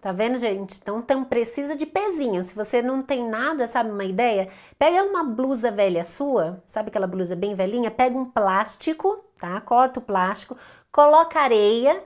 [0.00, 0.80] Tá vendo, gente?
[0.82, 2.42] Então, tão precisa de pezinho.
[2.42, 4.50] Se você não tem nada, sabe uma ideia?
[4.76, 7.90] Pega uma blusa velha sua, sabe aquela blusa bem velhinha?
[7.90, 9.60] Pega um plástico, tá?
[9.60, 10.56] Corta o plástico,
[10.90, 12.02] coloca areia,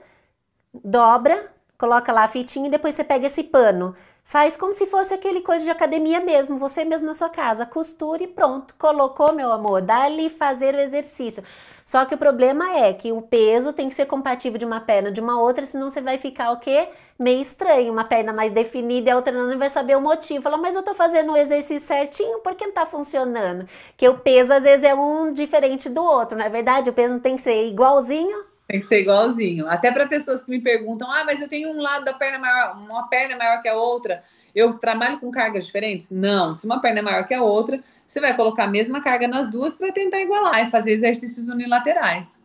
[0.73, 3.95] dobra, coloca lá a fitinha e depois você pega esse pano.
[4.29, 8.21] Faz como se fosse aquele coisa de academia mesmo, você mesmo na sua casa, costura
[8.21, 11.43] e pronto, colocou, meu amor, dá-lhe fazer o exercício.
[11.83, 15.11] Só que o problema é que o peso tem que ser compatível de uma perna
[15.11, 16.89] de uma outra, senão você vai ficar o quê?
[17.17, 20.43] Meio estranho, uma perna mais definida e a outra não vai saber o motivo.
[20.43, 23.67] Fala, mas eu tô fazendo o exercício certinho, por que não tá funcionando?
[23.97, 26.91] Que o peso às vezes é um diferente do outro, não é verdade?
[26.91, 29.67] O peso não tem que ser igualzinho tem que ser igualzinho.
[29.67, 32.77] Até para pessoas que me perguntam: ah, mas eu tenho um lado da perna maior,
[32.77, 34.23] uma perna maior que a outra.
[34.53, 36.11] Eu trabalho com cargas diferentes?
[36.11, 36.53] Não.
[36.53, 39.49] Se uma perna é maior que a outra, você vai colocar a mesma carga nas
[39.49, 42.39] duas para tentar igualar e fazer exercícios unilaterais.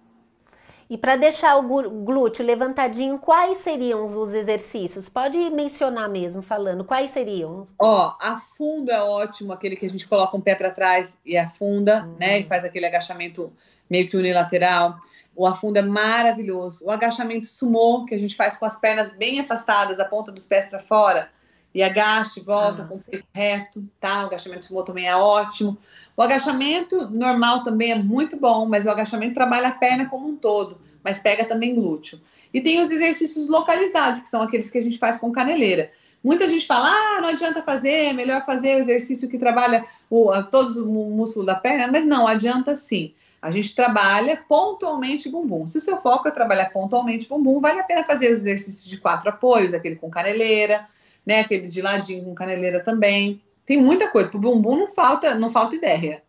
[0.89, 1.63] E para deixar o
[2.05, 5.09] glúteo levantadinho, quais seriam os exercícios?
[5.09, 7.63] Pode mencionar mesmo, falando, quais seriam?
[7.79, 12.05] Ó, afundo é ótimo, aquele que a gente coloca um pé para trás e afunda,
[12.05, 12.17] uhum.
[12.19, 12.41] né?
[12.41, 13.51] E faz aquele agachamento
[13.91, 14.99] meio que unilateral.
[15.37, 16.85] O afundo é maravilhoso.
[16.85, 20.47] O agachamento sumô, que a gente faz com as pernas bem afastadas, a ponta dos
[20.47, 21.29] pés para fora,
[21.75, 24.23] e agacha e volta ah, com o peito reto, tá?
[24.23, 25.77] O agachamento sumô também é ótimo.
[26.17, 30.37] O agachamento normal também é muito bom, mas o agachamento trabalha a perna como um
[30.37, 32.21] todo, mas pega também glúteo.
[32.53, 35.91] E tem os exercícios localizados, que são aqueles que a gente faz com caneleira.
[36.23, 40.31] Muita gente fala, ah, não adianta fazer, é melhor fazer o exercício que trabalha o,
[40.45, 43.13] todos o músculo da perna, mas não, adianta sim.
[43.45, 45.67] A gente trabalha pontualmente bumbum.
[45.67, 48.99] Se o seu foco é trabalhar pontualmente bumbum, vale a pena fazer os exercícios de
[48.99, 50.89] quatro apoios, aquele com caneleira,
[51.27, 51.41] né?
[51.41, 53.43] Aquele de ladinho com caneleira também.
[53.67, 54.31] Tem muita coisa.
[54.31, 56.23] Para o bumbum não falta, não falta ideia.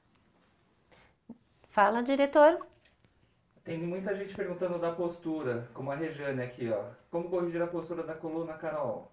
[1.69, 2.59] Fala, diretor.
[3.63, 6.83] Tem muita gente perguntando da postura, como a Rejane aqui, ó.
[7.09, 9.09] Como corrigir a postura da coluna, Carol?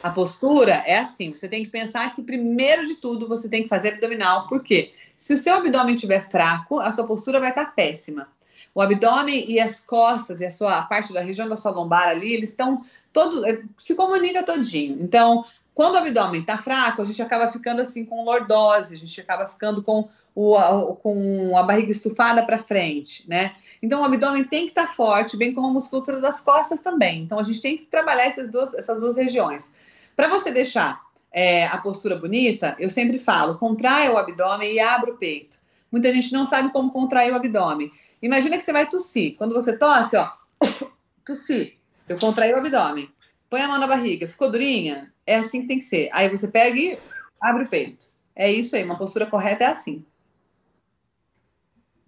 [0.00, 3.68] A postura é assim, você tem que pensar que primeiro de tudo você tem que
[3.68, 4.94] fazer abdominal, por quê?
[5.22, 8.26] Se o seu abdômen estiver fraco, a sua postura vai estar péssima.
[8.74, 12.08] O abdômen e as costas e a sua a parte da região da sua lombar
[12.08, 15.00] ali, eles estão todo eh, se comunica todinho.
[15.00, 19.20] Então, quando o abdômen está fraco, a gente acaba ficando assim com lordose, a gente
[19.20, 23.54] acaba ficando com, o, a, com a barriga estufada para frente, né?
[23.80, 27.22] Então, o abdômen tem que estar tá forte, bem como a musculatura das costas também.
[27.22, 29.72] Então, a gente tem que trabalhar essas duas, essas duas regiões.
[30.16, 31.00] Para você deixar
[31.32, 35.58] é, a postura bonita, eu sempre falo, contraia o abdômen e abra o peito.
[35.90, 37.90] Muita gente não sabe como contrair o abdômen.
[38.20, 39.36] Imagina que você vai tossir.
[39.36, 40.30] Quando você tosse, ó,
[41.24, 41.78] tossir,
[42.08, 43.10] eu contraí o abdômen.
[43.48, 45.12] Põe a mão na barriga, ficou durinha?
[45.26, 46.08] É assim que tem que ser.
[46.12, 46.98] Aí você pega e
[47.40, 48.06] abre o peito.
[48.34, 50.04] É isso aí, uma postura correta é assim.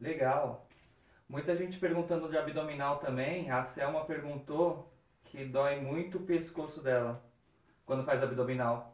[0.00, 0.66] Legal.
[1.28, 3.50] Muita gente perguntando de abdominal também.
[3.50, 4.90] A Selma perguntou
[5.24, 7.22] que dói muito o pescoço dela
[7.84, 8.93] quando faz abdominal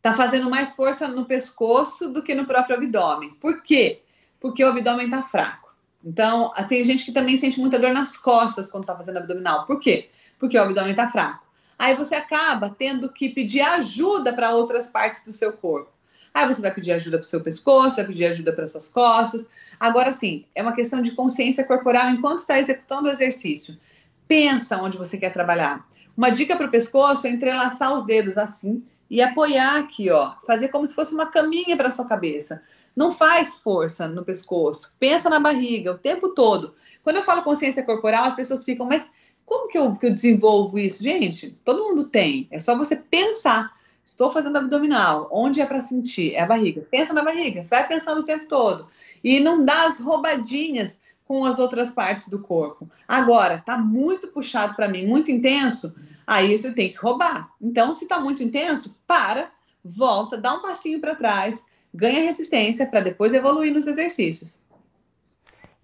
[0.00, 3.34] está fazendo mais força no pescoço do que no próprio abdômen.
[3.38, 4.00] Por quê?
[4.40, 5.74] Porque o abdômen está fraco.
[6.02, 9.66] Então, tem gente que também sente muita dor nas costas quando está fazendo abdominal.
[9.66, 10.08] Por quê?
[10.38, 11.46] Porque o abdômen está fraco.
[11.78, 15.90] Aí você acaba tendo que pedir ajuda para outras partes do seu corpo.
[16.32, 19.50] Aí você vai pedir ajuda para o seu pescoço, vai pedir ajuda para suas costas.
[19.78, 23.76] Agora sim, é uma questão de consciência corporal enquanto está executando o exercício.
[24.26, 25.86] Pensa onde você quer trabalhar.
[26.16, 30.68] Uma dica para o pescoço é entrelaçar os dedos assim e apoiar aqui, ó, fazer
[30.68, 32.62] como se fosse uma caminha para sua cabeça.
[32.94, 36.74] Não faz força no pescoço, pensa na barriga o tempo todo.
[37.02, 39.10] Quando eu falo consciência corporal, as pessoas ficam, mas
[39.44, 41.02] como que eu, que eu desenvolvo isso?
[41.02, 43.78] Gente, todo mundo tem, é só você pensar.
[44.04, 46.34] Estou fazendo abdominal, onde é para sentir?
[46.34, 46.86] É a barriga.
[46.90, 48.88] Pensa na barriga, vai pensando o tempo todo.
[49.22, 51.00] E não dá as roubadinhas
[51.30, 52.90] com as outras partes do corpo.
[53.06, 55.94] Agora, tá muito puxado para mim, muito intenso,
[56.26, 57.48] aí você tem que roubar.
[57.62, 59.48] Então, se tá muito intenso, para,
[59.84, 61.64] volta, dá um passinho para trás,
[61.94, 64.60] ganha resistência para depois evoluir nos exercícios.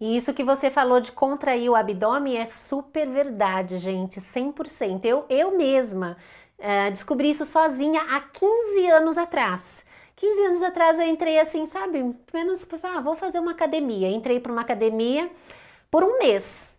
[0.01, 5.05] E isso que você falou de contrair o abdômen é super verdade, gente, 100%.
[5.05, 6.17] Eu, eu mesma
[6.59, 9.86] uh, descobri isso sozinha há 15 anos atrás
[10.17, 12.15] 15 anos atrás eu entrei assim, sabe?
[12.33, 14.09] Menos, ah, vou fazer uma academia.
[14.09, 15.31] Entrei para uma academia
[15.91, 16.75] por um mês.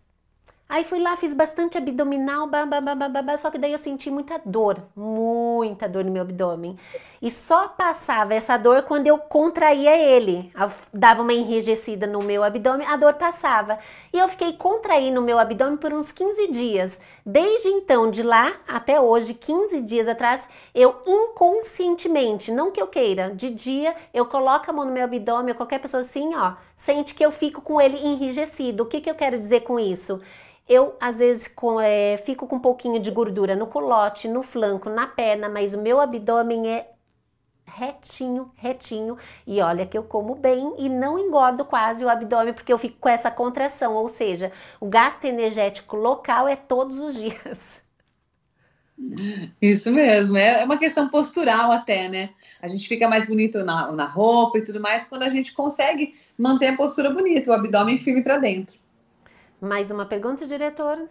[0.68, 5.88] Aí fui lá, fiz bastante abdominal, babá, só que daí eu senti muita dor, muita
[5.88, 6.76] dor no meu abdômen.
[7.20, 10.52] E só passava essa dor quando eu contraía ele.
[10.92, 13.78] Dava uma enrijecida no meu abdômen, a dor passava.
[14.12, 17.00] E eu fiquei contraindo o meu abdômen por uns 15 dias.
[17.26, 23.30] Desde então, de lá até hoje, 15 dias atrás, eu inconscientemente, não que eu queira,
[23.34, 27.24] de dia eu coloco a mão no meu abdômen, qualquer pessoa assim, ó, sente que
[27.24, 28.84] eu fico com ele enrijecido.
[28.84, 30.20] O que, que eu quero dizer com isso?
[30.68, 34.90] Eu, às vezes, com, é, fico com um pouquinho de gordura no culote, no flanco,
[34.90, 36.90] na perna, mas o meu abdômen é
[37.74, 39.16] retinho, retinho.
[39.46, 42.98] E olha que eu como bem e não engordo quase o abdômen porque eu fico
[42.98, 47.82] com essa contração, ou seja, o gasto energético local é todos os dias.
[49.62, 52.30] Isso mesmo, é uma questão postural até, né?
[52.60, 56.16] A gente fica mais bonito na, na roupa e tudo mais quando a gente consegue
[56.36, 58.76] manter a postura bonita, o abdômen firme para dentro.
[59.60, 61.08] Mais uma pergunta, diretor?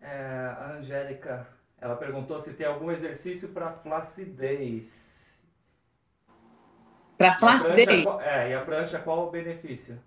[0.00, 1.46] É, a Angélica,
[1.80, 5.15] ela perguntou se tem algum exercício para flacidez.
[7.16, 8.02] Para flacidez?
[8.02, 9.98] Prancha, é, e a prancha, qual o benefício?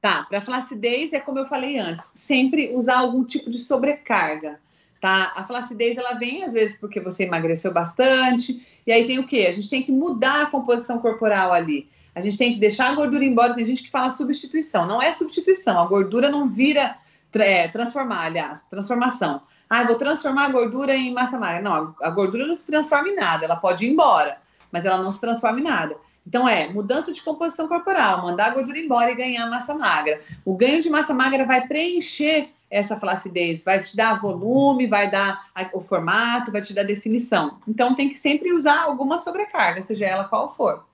[0.00, 4.60] Tá, para flacidez é como eu falei antes, sempre usar algum tipo de sobrecarga.
[5.00, 5.32] Tá?
[5.36, 9.46] A flacidez ela vem às vezes porque você emagreceu bastante, e aí tem o quê?
[9.48, 11.88] A gente tem que mudar a composição corporal ali.
[12.16, 13.52] A gente tem que deixar a gordura embora.
[13.52, 14.86] Tem gente que fala substituição.
[14.86, 15.78] Não é substituição.
[15.78, 16.96] A gordura não vira
[17.34, 19.42] é, transformar, aliás, transformação.
[19.68, 21.60] Ah, vou transformar a gordura em massa magra.
[21.60, 23.44] Não, a gordura não se transforma em nada.
[23.44, 24.38] Ela pode ir embora,
[24.72, 25.94] mas ela não se transforma em nada.
[26.26, 30.20] Então é mudança de composição corporal, mandar a gordura embora e ganhar massa magra.
[30.44, 35.46] O ganho de massa magra vai preencher essa flacidez, vai te dar volume, vai dar
[35.72, 37.58] o formato, vai te dar definição.
[37.66, 40.84] Então tem que sempre usar alguma sobrecarga, seja ela qual for.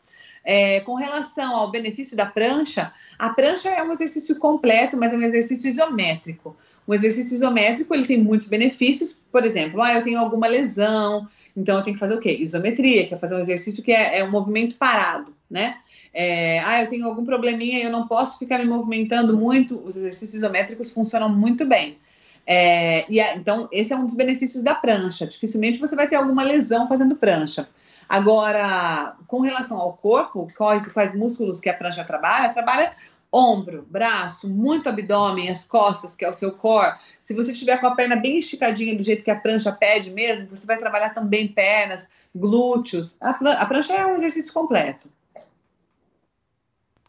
[0.44, 5.16] É, com relação ao benefício da prancha, a prancha é um exercício completo, mas é
[5.16, 6.56] um exercício isométrico.
[6.86, 11.78] Um exercício isométrico ele tem muitos benefícios, por exemplo, ah, eu tenho alguma lesão, então
[11.78, 12.36] eu tenho que fazer o quê?
[12.40, 15.76] Isometria, que é fazer um exercício que é, é um movimento parado, né?
[16.14, 19.96] É, ah, eu tenho algum probleminha e eu não posso ficar me movimentando muito, os
[19.96, 21.98] exercícios isométricos funcionam muito bem.
[22.46, 25.26] É, e a, então, esse é um dos benefícios da prancha.
[25.26, 27.68] Dificilmente você vai ter alguma lesão fazendo prancha.
[28.08, 32.52] Agora, com relação ao corpo, quais, quais músculos que a prancha trabalha?
[32.52, 32.92] Trabalha
[33.32, 36.96] ombro, braço, muito abdômen, as costas, que é o seu core.
[37.22, 40.48] Se você tiver com a perna bem esticadinha, do jeito que a prancha pede mesmo,
[40.48, 43.16] você vai trabalhar também pernas, glúteos.
[43.20, 45.08] A, a prancha é um exercício completo.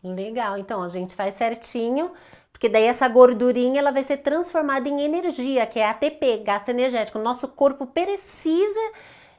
[0.01, 2.11] Legal, então a gente faz certinho,
[2.51, 7.19] porque daí essa gordurinha ela vai ser transformada em energia, que é ATP, gasto energético.
[7.19, 8.91] O nosso corpo precisa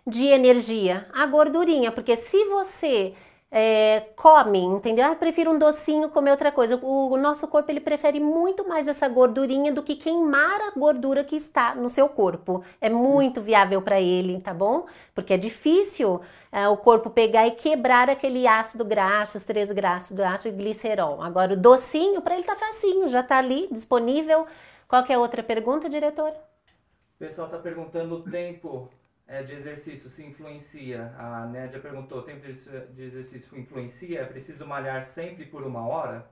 [0.07, 1.07] de energia?
[1.13, 3.15] A gordurinha, porque se você
[3.57, 5.05] é, come, entendeu?
[5.05, 6.75] Ah, prefiro um docinho comer outra coisa.
[6.83, 11.23] O, o, nosso corpo ele prefere muito mais essa gordurinha do que queimar a gordura
[11.23, 12.65] que está no seu corpo.
[12.81, 14.87] É muito viável para ele, tá bom?
[15.15, 20.17] Porque é difícil é, o corpo pegar e quebrar aquele ácido graxo, os três graxos
[20.17, 21.23] do ácido glicerol.
[21.23, 24.49] Agora o docinho para ele tá facinho, já tá ali disponível.
[24.89, 26.31] Qual é a outra pergunta, diretor?
[26.31, 28.91] O pessoal tá perguntando o tempo
[29.27, 31.15] é, de exercício se influencia?
[31.19, 32.47] A Nédia perguntou, tempo
[32.95, 34.21] de exercício influencia?
[34.21, 36.29] É preciso malhar sempre por uma hora?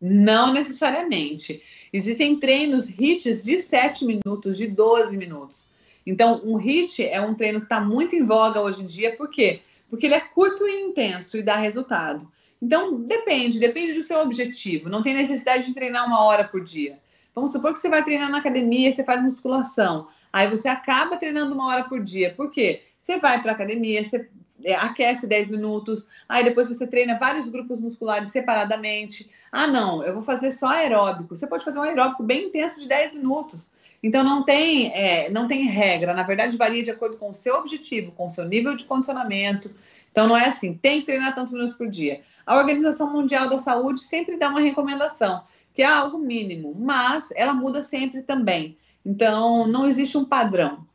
[0.00, 1.62] Não necessariamente.
[1.92, 5.70] Existem treinos HITs de 7 minutos, de 12 minutos.
[6.06, 9.28] Então, um HIT é um treino que está muito em voga hoje em dia, por
[9.28, 9.60] quê?
[9.90, 12.30] Porque ele é curto e intenso e dá resultado.
[12.60, 14.88] Então, depende, depende do seu objetivo.
[14.88, 16.98] Não tem necessidade de treinar uma hora por dia.
[17.34, 20.08] Vamos supor que você vai treinar na academia, você faz musculação.
[20.32, 22.34] Aí você acaba treinando uma hora por dia.
[22.34, 22.82] Por quê?
[22.96, 24.28] Você vai para academia, você
[24.64, 29.30] é, aquece 10 minutos, aí depois você treina vários grupos musculares separadamente.
[29.52, 31.34] Ah, não, eu vou fazer só aeróbico.
[31.34, 33.70] Você pode fazer um aeróbico bem intenso de 10 minutos.
[34.02, 37.56] Então não tem, é, não tem regra, na verdade varia de acordo com o seu
[37.56, 39.70] objetivo, com o seu nível de condicionamento.
[40.10, 42.20] Então não é assim, tem que treinar tantos minutos por dia.
[42.46, 45.42] A Organização Mundial da Saúde sempre dá uma recomendação,
[45.74, 48.76] que é algo mínimo, mas ela muda sempre também.
[49.08, 50.86] Então, não existe um padrão.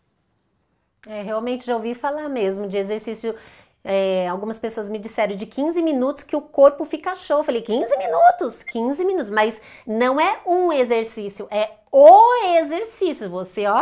[1.07, 3.36] É, realmente já ouvi falar mesmo de exercício.
[3.84, 7.39] É, algumas pessoas me disseram de 15 minutos que o corpo fica show.
[7.39, 8.61] Eu falei, 15 minutos?
[8.66, 9.32] 15 minutos.
[9.32, 13.28] Mas não é um exercício, é o exercício.
[13.32, 13.82] Você, ó.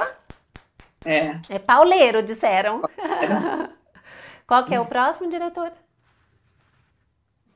[1.03, 1.38] É.
[1.49, 2.82] É pauleiro, disseram.
[4.47, 5.73] Qual que é o próximo, diretor?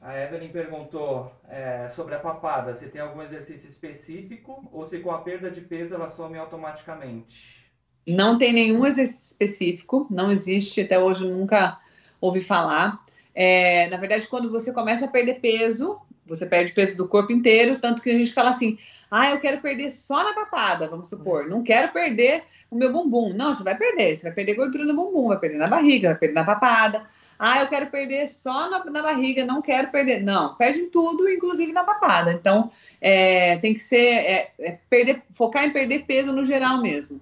[0.05, 5.09] A Evelyn perguntou é, sobre a papada, se tem algum exercício específico ou se com
[5.09, 7.71] a perda de peso ela some automaticamente.
[8.07, 11.79] Não tem nenhum exercício específico, não existe, até hoje nunca
[12.21, 13.03] ouvi falar.
[13.33, 17.79] É, na verdade, quando você começa a perder peso, você perde peso do corpo inteiro,
[17.79, 18.77] tanto que a gente fala assim,
[19.09, 23.33] ah, eu quero perder só na papada, vamos supor, não quero perder o meu bumbum.
[23.33, 26.17] Não, você vai perder, você vai perder gordura no bumbum, vai perder na barriga, vai
[26.19, 27.07] perder na papada.
[27.37, 30.21] Ah, eu quero perder só na, na barriga, não quero perder.
[30.23, 32.31] Não, perde em tudo, inclusive na papada.
[32.31, 32.71] Então,
[33.01, 37.19] é, tem que ser, é, é perder, focar em perder peso no geral mesmo.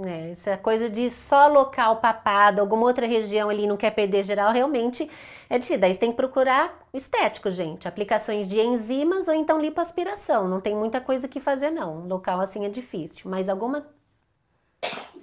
[0.00, 4.52] É, essa coisa de só local papado, alguma outra região ali não quer perder geral,
[4.52, 5.10] realmente
[5.50, 5.80] é difícil.
[5.80, 7.88] Daí você tem que procurar estético, gente.
[7.88, 10.46] Aplicações de enzimas ou então lipoaspiração.
[10.46, 12.06] Não tem muita coisa que fazer, não.
[12.06, 13.28] Local assim é difícil.
[13.28, 13.86] Mas alguma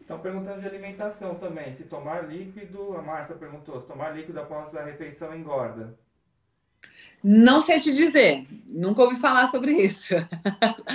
[0.01, 1.71] Estão perguntando de alimentação também.
[1.71, 5.97] Se tomar líquido, a Márcia perguntou, se tomar líquido após a refeição engorda.
[7.23, 10.13] Não sei te dizer, nunca ouvi falar sobre isso.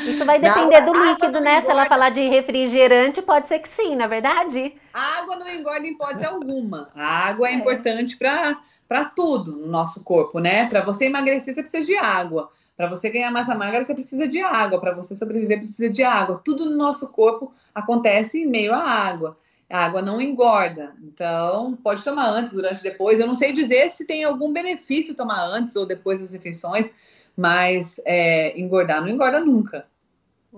[0.07, 1.61] Isso vai depender do líquido, né?
[1.61, 4.77] Se ela falar de refrigerante, pode ser que sim, na é verdade.
[4.95, 6.89] A água não engorda em hipótese alguma.
[6.95, 7.55] A água é, é.
[7.55, 10.69] importante para tudo no nosso corpo, né?
[10.69, 12.49] Para você emagrecer, você precisa de água.
[12.81, 14.81] Para você ganhar massa magra, você precisa de água.
[14.81, 16.41] Para você sobreviver, precisa de água.
[16.43, 19.37] Tudo no nosso corpo acontece em meio à água.
[19.69, 20.95] A água não engorda.
[21.03, 23.21] Então, pode tomar antes, durante, depois.
[23.21, 26.91] Eu não sei dizer se tem algum benefício tomar antes ou depois das refeições,
[27.37, 29.85] mas é, engordar não engorda nunca.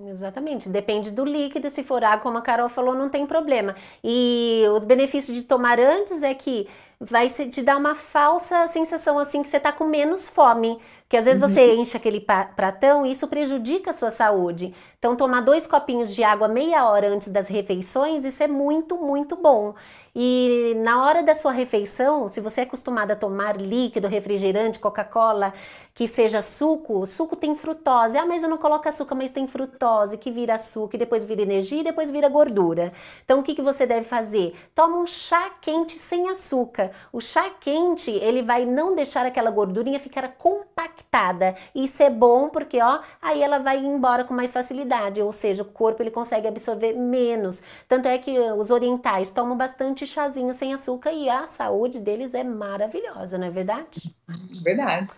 [0.08, 1.68] Exatamente, depende do líquido.
[1.68, 3.74] Se for água, como a Carol falou, não tem problema.
[4.02, 6.68] E os benefícios de tomar antes é que
[7.02, 10.78] vai te dar uma falsa sensação assim que você tá com menos fome.
[11.02, 11.48] Porque às vezes uhum.
[11.48, 14.72] você enche aquele pratão e isso prejudica a sua saúde.
[14.98, 19.36] Então, tomar dois copinhos de água meia hora antes das refeições, isso é muito, muito
[19.36, 19.74] bom.
[20.14, 25.54] E na hora da sua refeição, se você é acostumado a tomar líquido, refrigerante, Coca-Cola,
[25.94, 28.18] que seja suco, suco tem frutose.
[28.18, 31.42] Ah, mas eu não coloco açúcar, mas tem frutose, que vira açúcar, e depois vira
[31.42, 32.92] energia e depois vira gordura.
[33.24, 34.54] Então, o que, que você deve fazer?
[34.74, 36.90] Toma um chá quente sem açúcar.
[37.10, 41.54] O chá quente, ele vai não deixar aquela gordurinha ficar compactada.
[41.74, 45.66] Isso é bom porque, ó, aí ela vai embora com mais facilidade, ou seja, o
[45.66, 47.62] corpo ele consegue absorver menos.
[47.88, 52.44] Tanto é que os orientais tomam bastante chazinho sem açúcar e a saúde deles é
[52.44, 54.14] maravilhosa, não é verdade?
[54.62, 55.10] Verdade.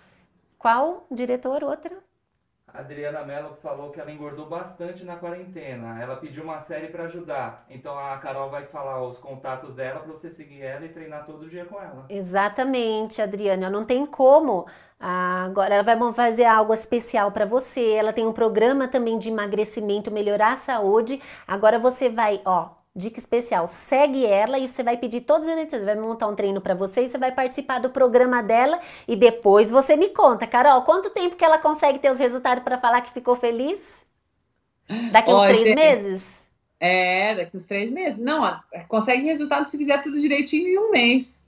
[0.58, 1.62] Qual diretor?
[1.62, 1.96] Outra?
[2.74, 6.02] A Adriana Mello falou que ela engordou bastante na quarentena.
[6.02, 7.64] Ela pediu uma série para ajudar.
[7.70, 11.48] Então a Carol vai falar os contatos dela para você seguir ela e treinar todo
[11.48, 12.06] dia com ela.
[12.08, 13.70] Exatamente, Adriana.
[13.70, 14.66] Não tem como.
[14.98, 17.92] Agora ela vai fazer algo especial para você.
[17.92, 21.22] Ela tem um programa também de emagrecimento, melhorar a saúde.
[21.46, 25.84] Agora você vai, ó, Dica especial, segue ela e você vai pedir todos os detalhes,
[25.84, 28.78] vai montar um treino para você e você vai participar do programa dela
[29.08, 32.78] e depois você me conta, Carol, quanto tempo que ela consegue ter os resultados para
[32.78, 34.06] falar que ficou feliz?
[35.10, 36.48] Daqui uns três gente, meses?
[36.78, 38.20] É, daqui uns três meses.
[38.20, 41.42] Não, consegue resultado se fizer tudo direitinho em um mês.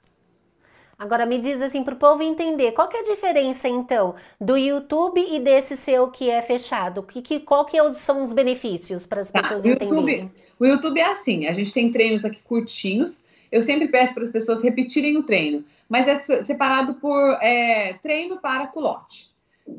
[0.97, 4.55] Agora me diz assim para o povo entender, qual que é a diferença então do
[4.55, 7.01] YouTube e desse seu que é fechado?
[7.01, 10.31] Que, que, qual que é são os benefícios para as tá, pessoas YouTube, entenderem?
[10.59, 14.31] O YouTube é assim, a gente tem treinos aqui curtinhos, eu sempre peço para as
[14.31, 19.30] pessoas repetirem o treino, mas é separado por é, treino para culote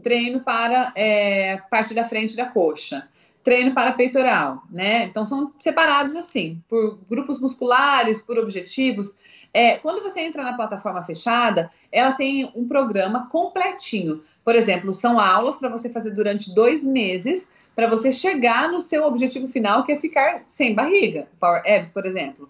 [0.03, 3.09] treino para é, parte da frente da coxa,
[3.43, 5.05] treino para peitoral, né?
[5.05, 9.17] Então são separados assim, por grupos musculares, por objetivos.
[9.53, 14.23] É, quando você entra na plataforma fechada, ela tem um programa completinho.
[14.45, 19.05] Por exemplo, são aulas para você fazer durante dois meses para você chegar no seu
[19.05, 22.49] objetivo final, que é ficar sem barriga, Power Abs, por exemplo.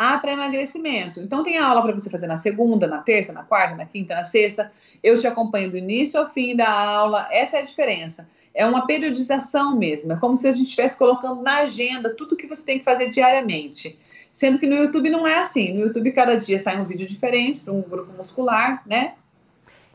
[0.00, 1.18] Ah, para emagrecimento.
[1.18, 4.22] Então tem aula para você fazer na segunda, na terça, na quarta, na quinta, na
[4.22, 4.70] sexta.
[5.02, 7.26] Eu te acompanho do início ao fim da aula.
[7.32, 8.28] Essa é a diferença.
[8.54, 10.12] é uma periodização mesmo.
[10.12, 13.08] É como se a gente estivesse colocando na agenda tudo que você tem que fazer
[13.08, 13.98] diariamente.
[14.30, 15.72] Sendo que no YouTube não é assim.
[15.72, 19.14] No YouTube, cada dia sai um vídeo diferente para um grupo muscular, né?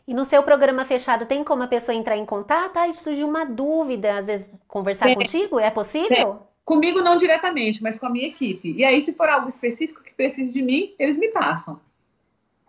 [0.05, 2.75] E no seu programa fechado, tem como a pessoa entrar em contato?
[2.75, 5.15] Ah, surgiu uma dúvida, às vezes conversar tem.
[5.15, 5.61] contigo?
[5.61, 6.09] É possível?
[6.09, 6.52] Tem.
[6.65, 8.73] Comigo não diretamente, mas com a minha equipe.
[8.73, 11.79] E aí, se for algo específico que precise de mim, eles me passam.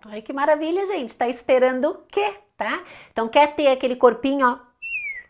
[0.06, 1.16] Ai, que maravilha, gente.
[1.16, 2.82] Tá esperando o quê, tá?
[3.12, 4.58] Então, quer ter aquele corpinho, ó,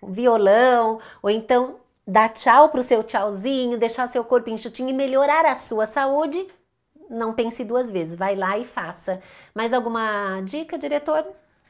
[0.03, 5.57] violão, ou então dar tchau pro seu tchauzinho, deixar seu corpo enxutinho e melhorar a
[5.57, 6.47] sua saúde,
[7.09, 9.21] não pense duas vezes, vai lá e faça.
[9.55, 11.27] Mais alguma dica, diretor?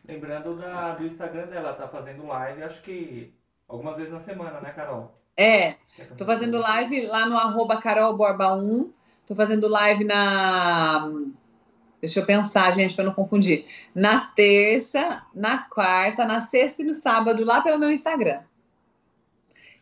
[0.07, 3.32] Lembrando da, do Instagram dela, tá fazendo live, acho que
[3.68, 5.12] algumas vezes na semana, né, Carol?
[5.37, 5.74] É,
[6.16, 8.91] tô fazendo live lá no arroba carolborba1,
[9.26, 11.11] tô fazendo live na...
[12.01, 13.64] Deixa eu pensar, gente, para não confundir.
[13.95, 18.43] Na terça, na quarta, na sexta e no sábado, lá pelo meu Instagram.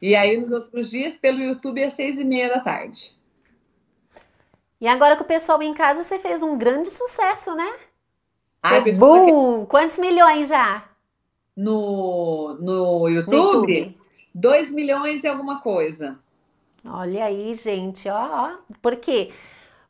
[0.00, 3.16] E aí, nos outros dias, pelo YouTube, às seis e meia da tarde.
[4.80, 7.72] E agora com o pessoal em casa, você fez um grande sucesso, né?
[8.62, 9.64] Ai, Boom!
[9.66, 10.84] Quantos milhões já?
[11.56, 13.96] No, no YouTube?
[14.34, 16.18] 2 milhões e alguma coisa.
[16.86, 18.56] Olha aí, gente, ó, ó.
[18.80, 19.32] Por quê?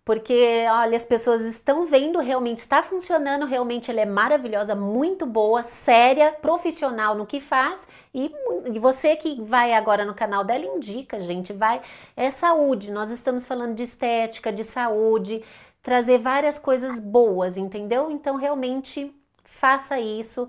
[0.05, 5.63] Porque, olha, as pessoas estão vendo realmente, está funcionando, realmente ela é maravilhosa, muito boa,
[5.63, 7.87] séria, profissional no que faz.
[8.13, 8.33] E,
[8.73, 11.81] e você que vai agora no canal dela, indica, gente, vai.
[12.17, 15.45] É saúde, nós estamos falando de estética, de saúde,
[15.81, 18.11] trazer várias coisas boas, entendeu?
[18.11, 19.15] Então, realmente,
[19.45, 20.49] faça isso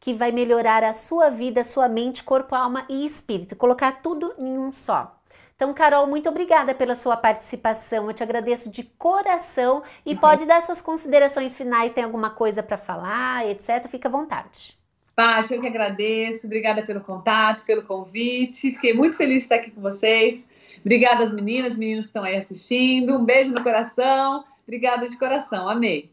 [0.00, 3.54] que vai melhorar a sua vida, sua mente, corpo, alma e espírito.
[3.54, 5.14] Colocar tudo em um só.
[5.54, 8.06] Então, Carol, muito obrigada pela sua participação.
[8.06, 10.16] Eu te agradeço de coração e uhum.
[10.16, 11.92] pode dar suas considerações finais.
[11.92, 13.86] Tem alguma coisa para falar, etc.
[13.86, 14.78] Fica à vontade.
[15.14, 16.46] Paty, eu que agradeço.
[16.46, 18.72] Obrigada pelo contato, pelo convite.
[18.72, 20.48] Fiquei muito feliz de estar aqui com vocês.
[20.80, 23.18] Obrigada às meninas, meninos que estão aí assistindo.
[23.18, 24.42] Um beijo no coração.
[24.66, 25.68] Obrigada de coração.
[25.68, 26.10] Amei.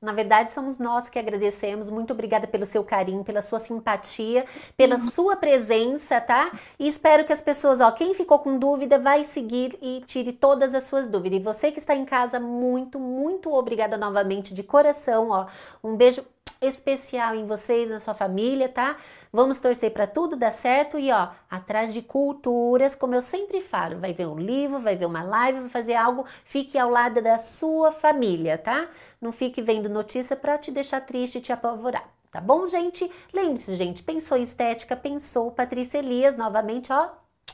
[0.00, 1.90] Na verdade, somos nós que agradecemos.
[1.90, 4.46] Muito obrigada pelo seu carinho, pela sua simpatia,
[4.76, 6.52] pela sua presença, tá?
[6.78, 10.72] E espero que as pessoas, ó, quem ficou com dúvida, vai seguir e tire todas
[10.72, 11.40] as suas dúvidas.
[11.40, 15.46] E você que está em casa, muito, muito obrigada novamente de coração, ó.
[15.82, 16.24] Um beijo
[16.60, 18.96] especial em vocês, na sua família, tá?
[19.32, 23.98] Vamos torcer para tudo dar certo e ó, atrás de culturas, como eu sempre falo,
[23.98, 27.38] vai ver um livro, vai ver uma live, vai fazer algo, fique ao lado da
[27.38, 28.88] sua família, tá?
[29.20, 32.08] Não fique vendo notícia para te deixar triste e te apavorar.
[32.30, 33.10] Tá bom, gente?
[33.32, 37.10] Lembre-se, gente, pensou em estética, pensou Patrícia Elias novamente, ó.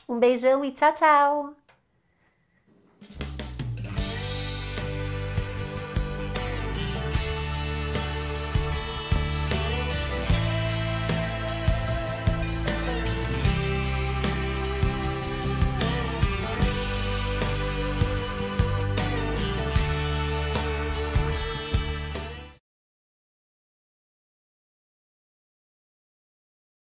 [0.09, 1.55] Um beijão e tchau, tchau!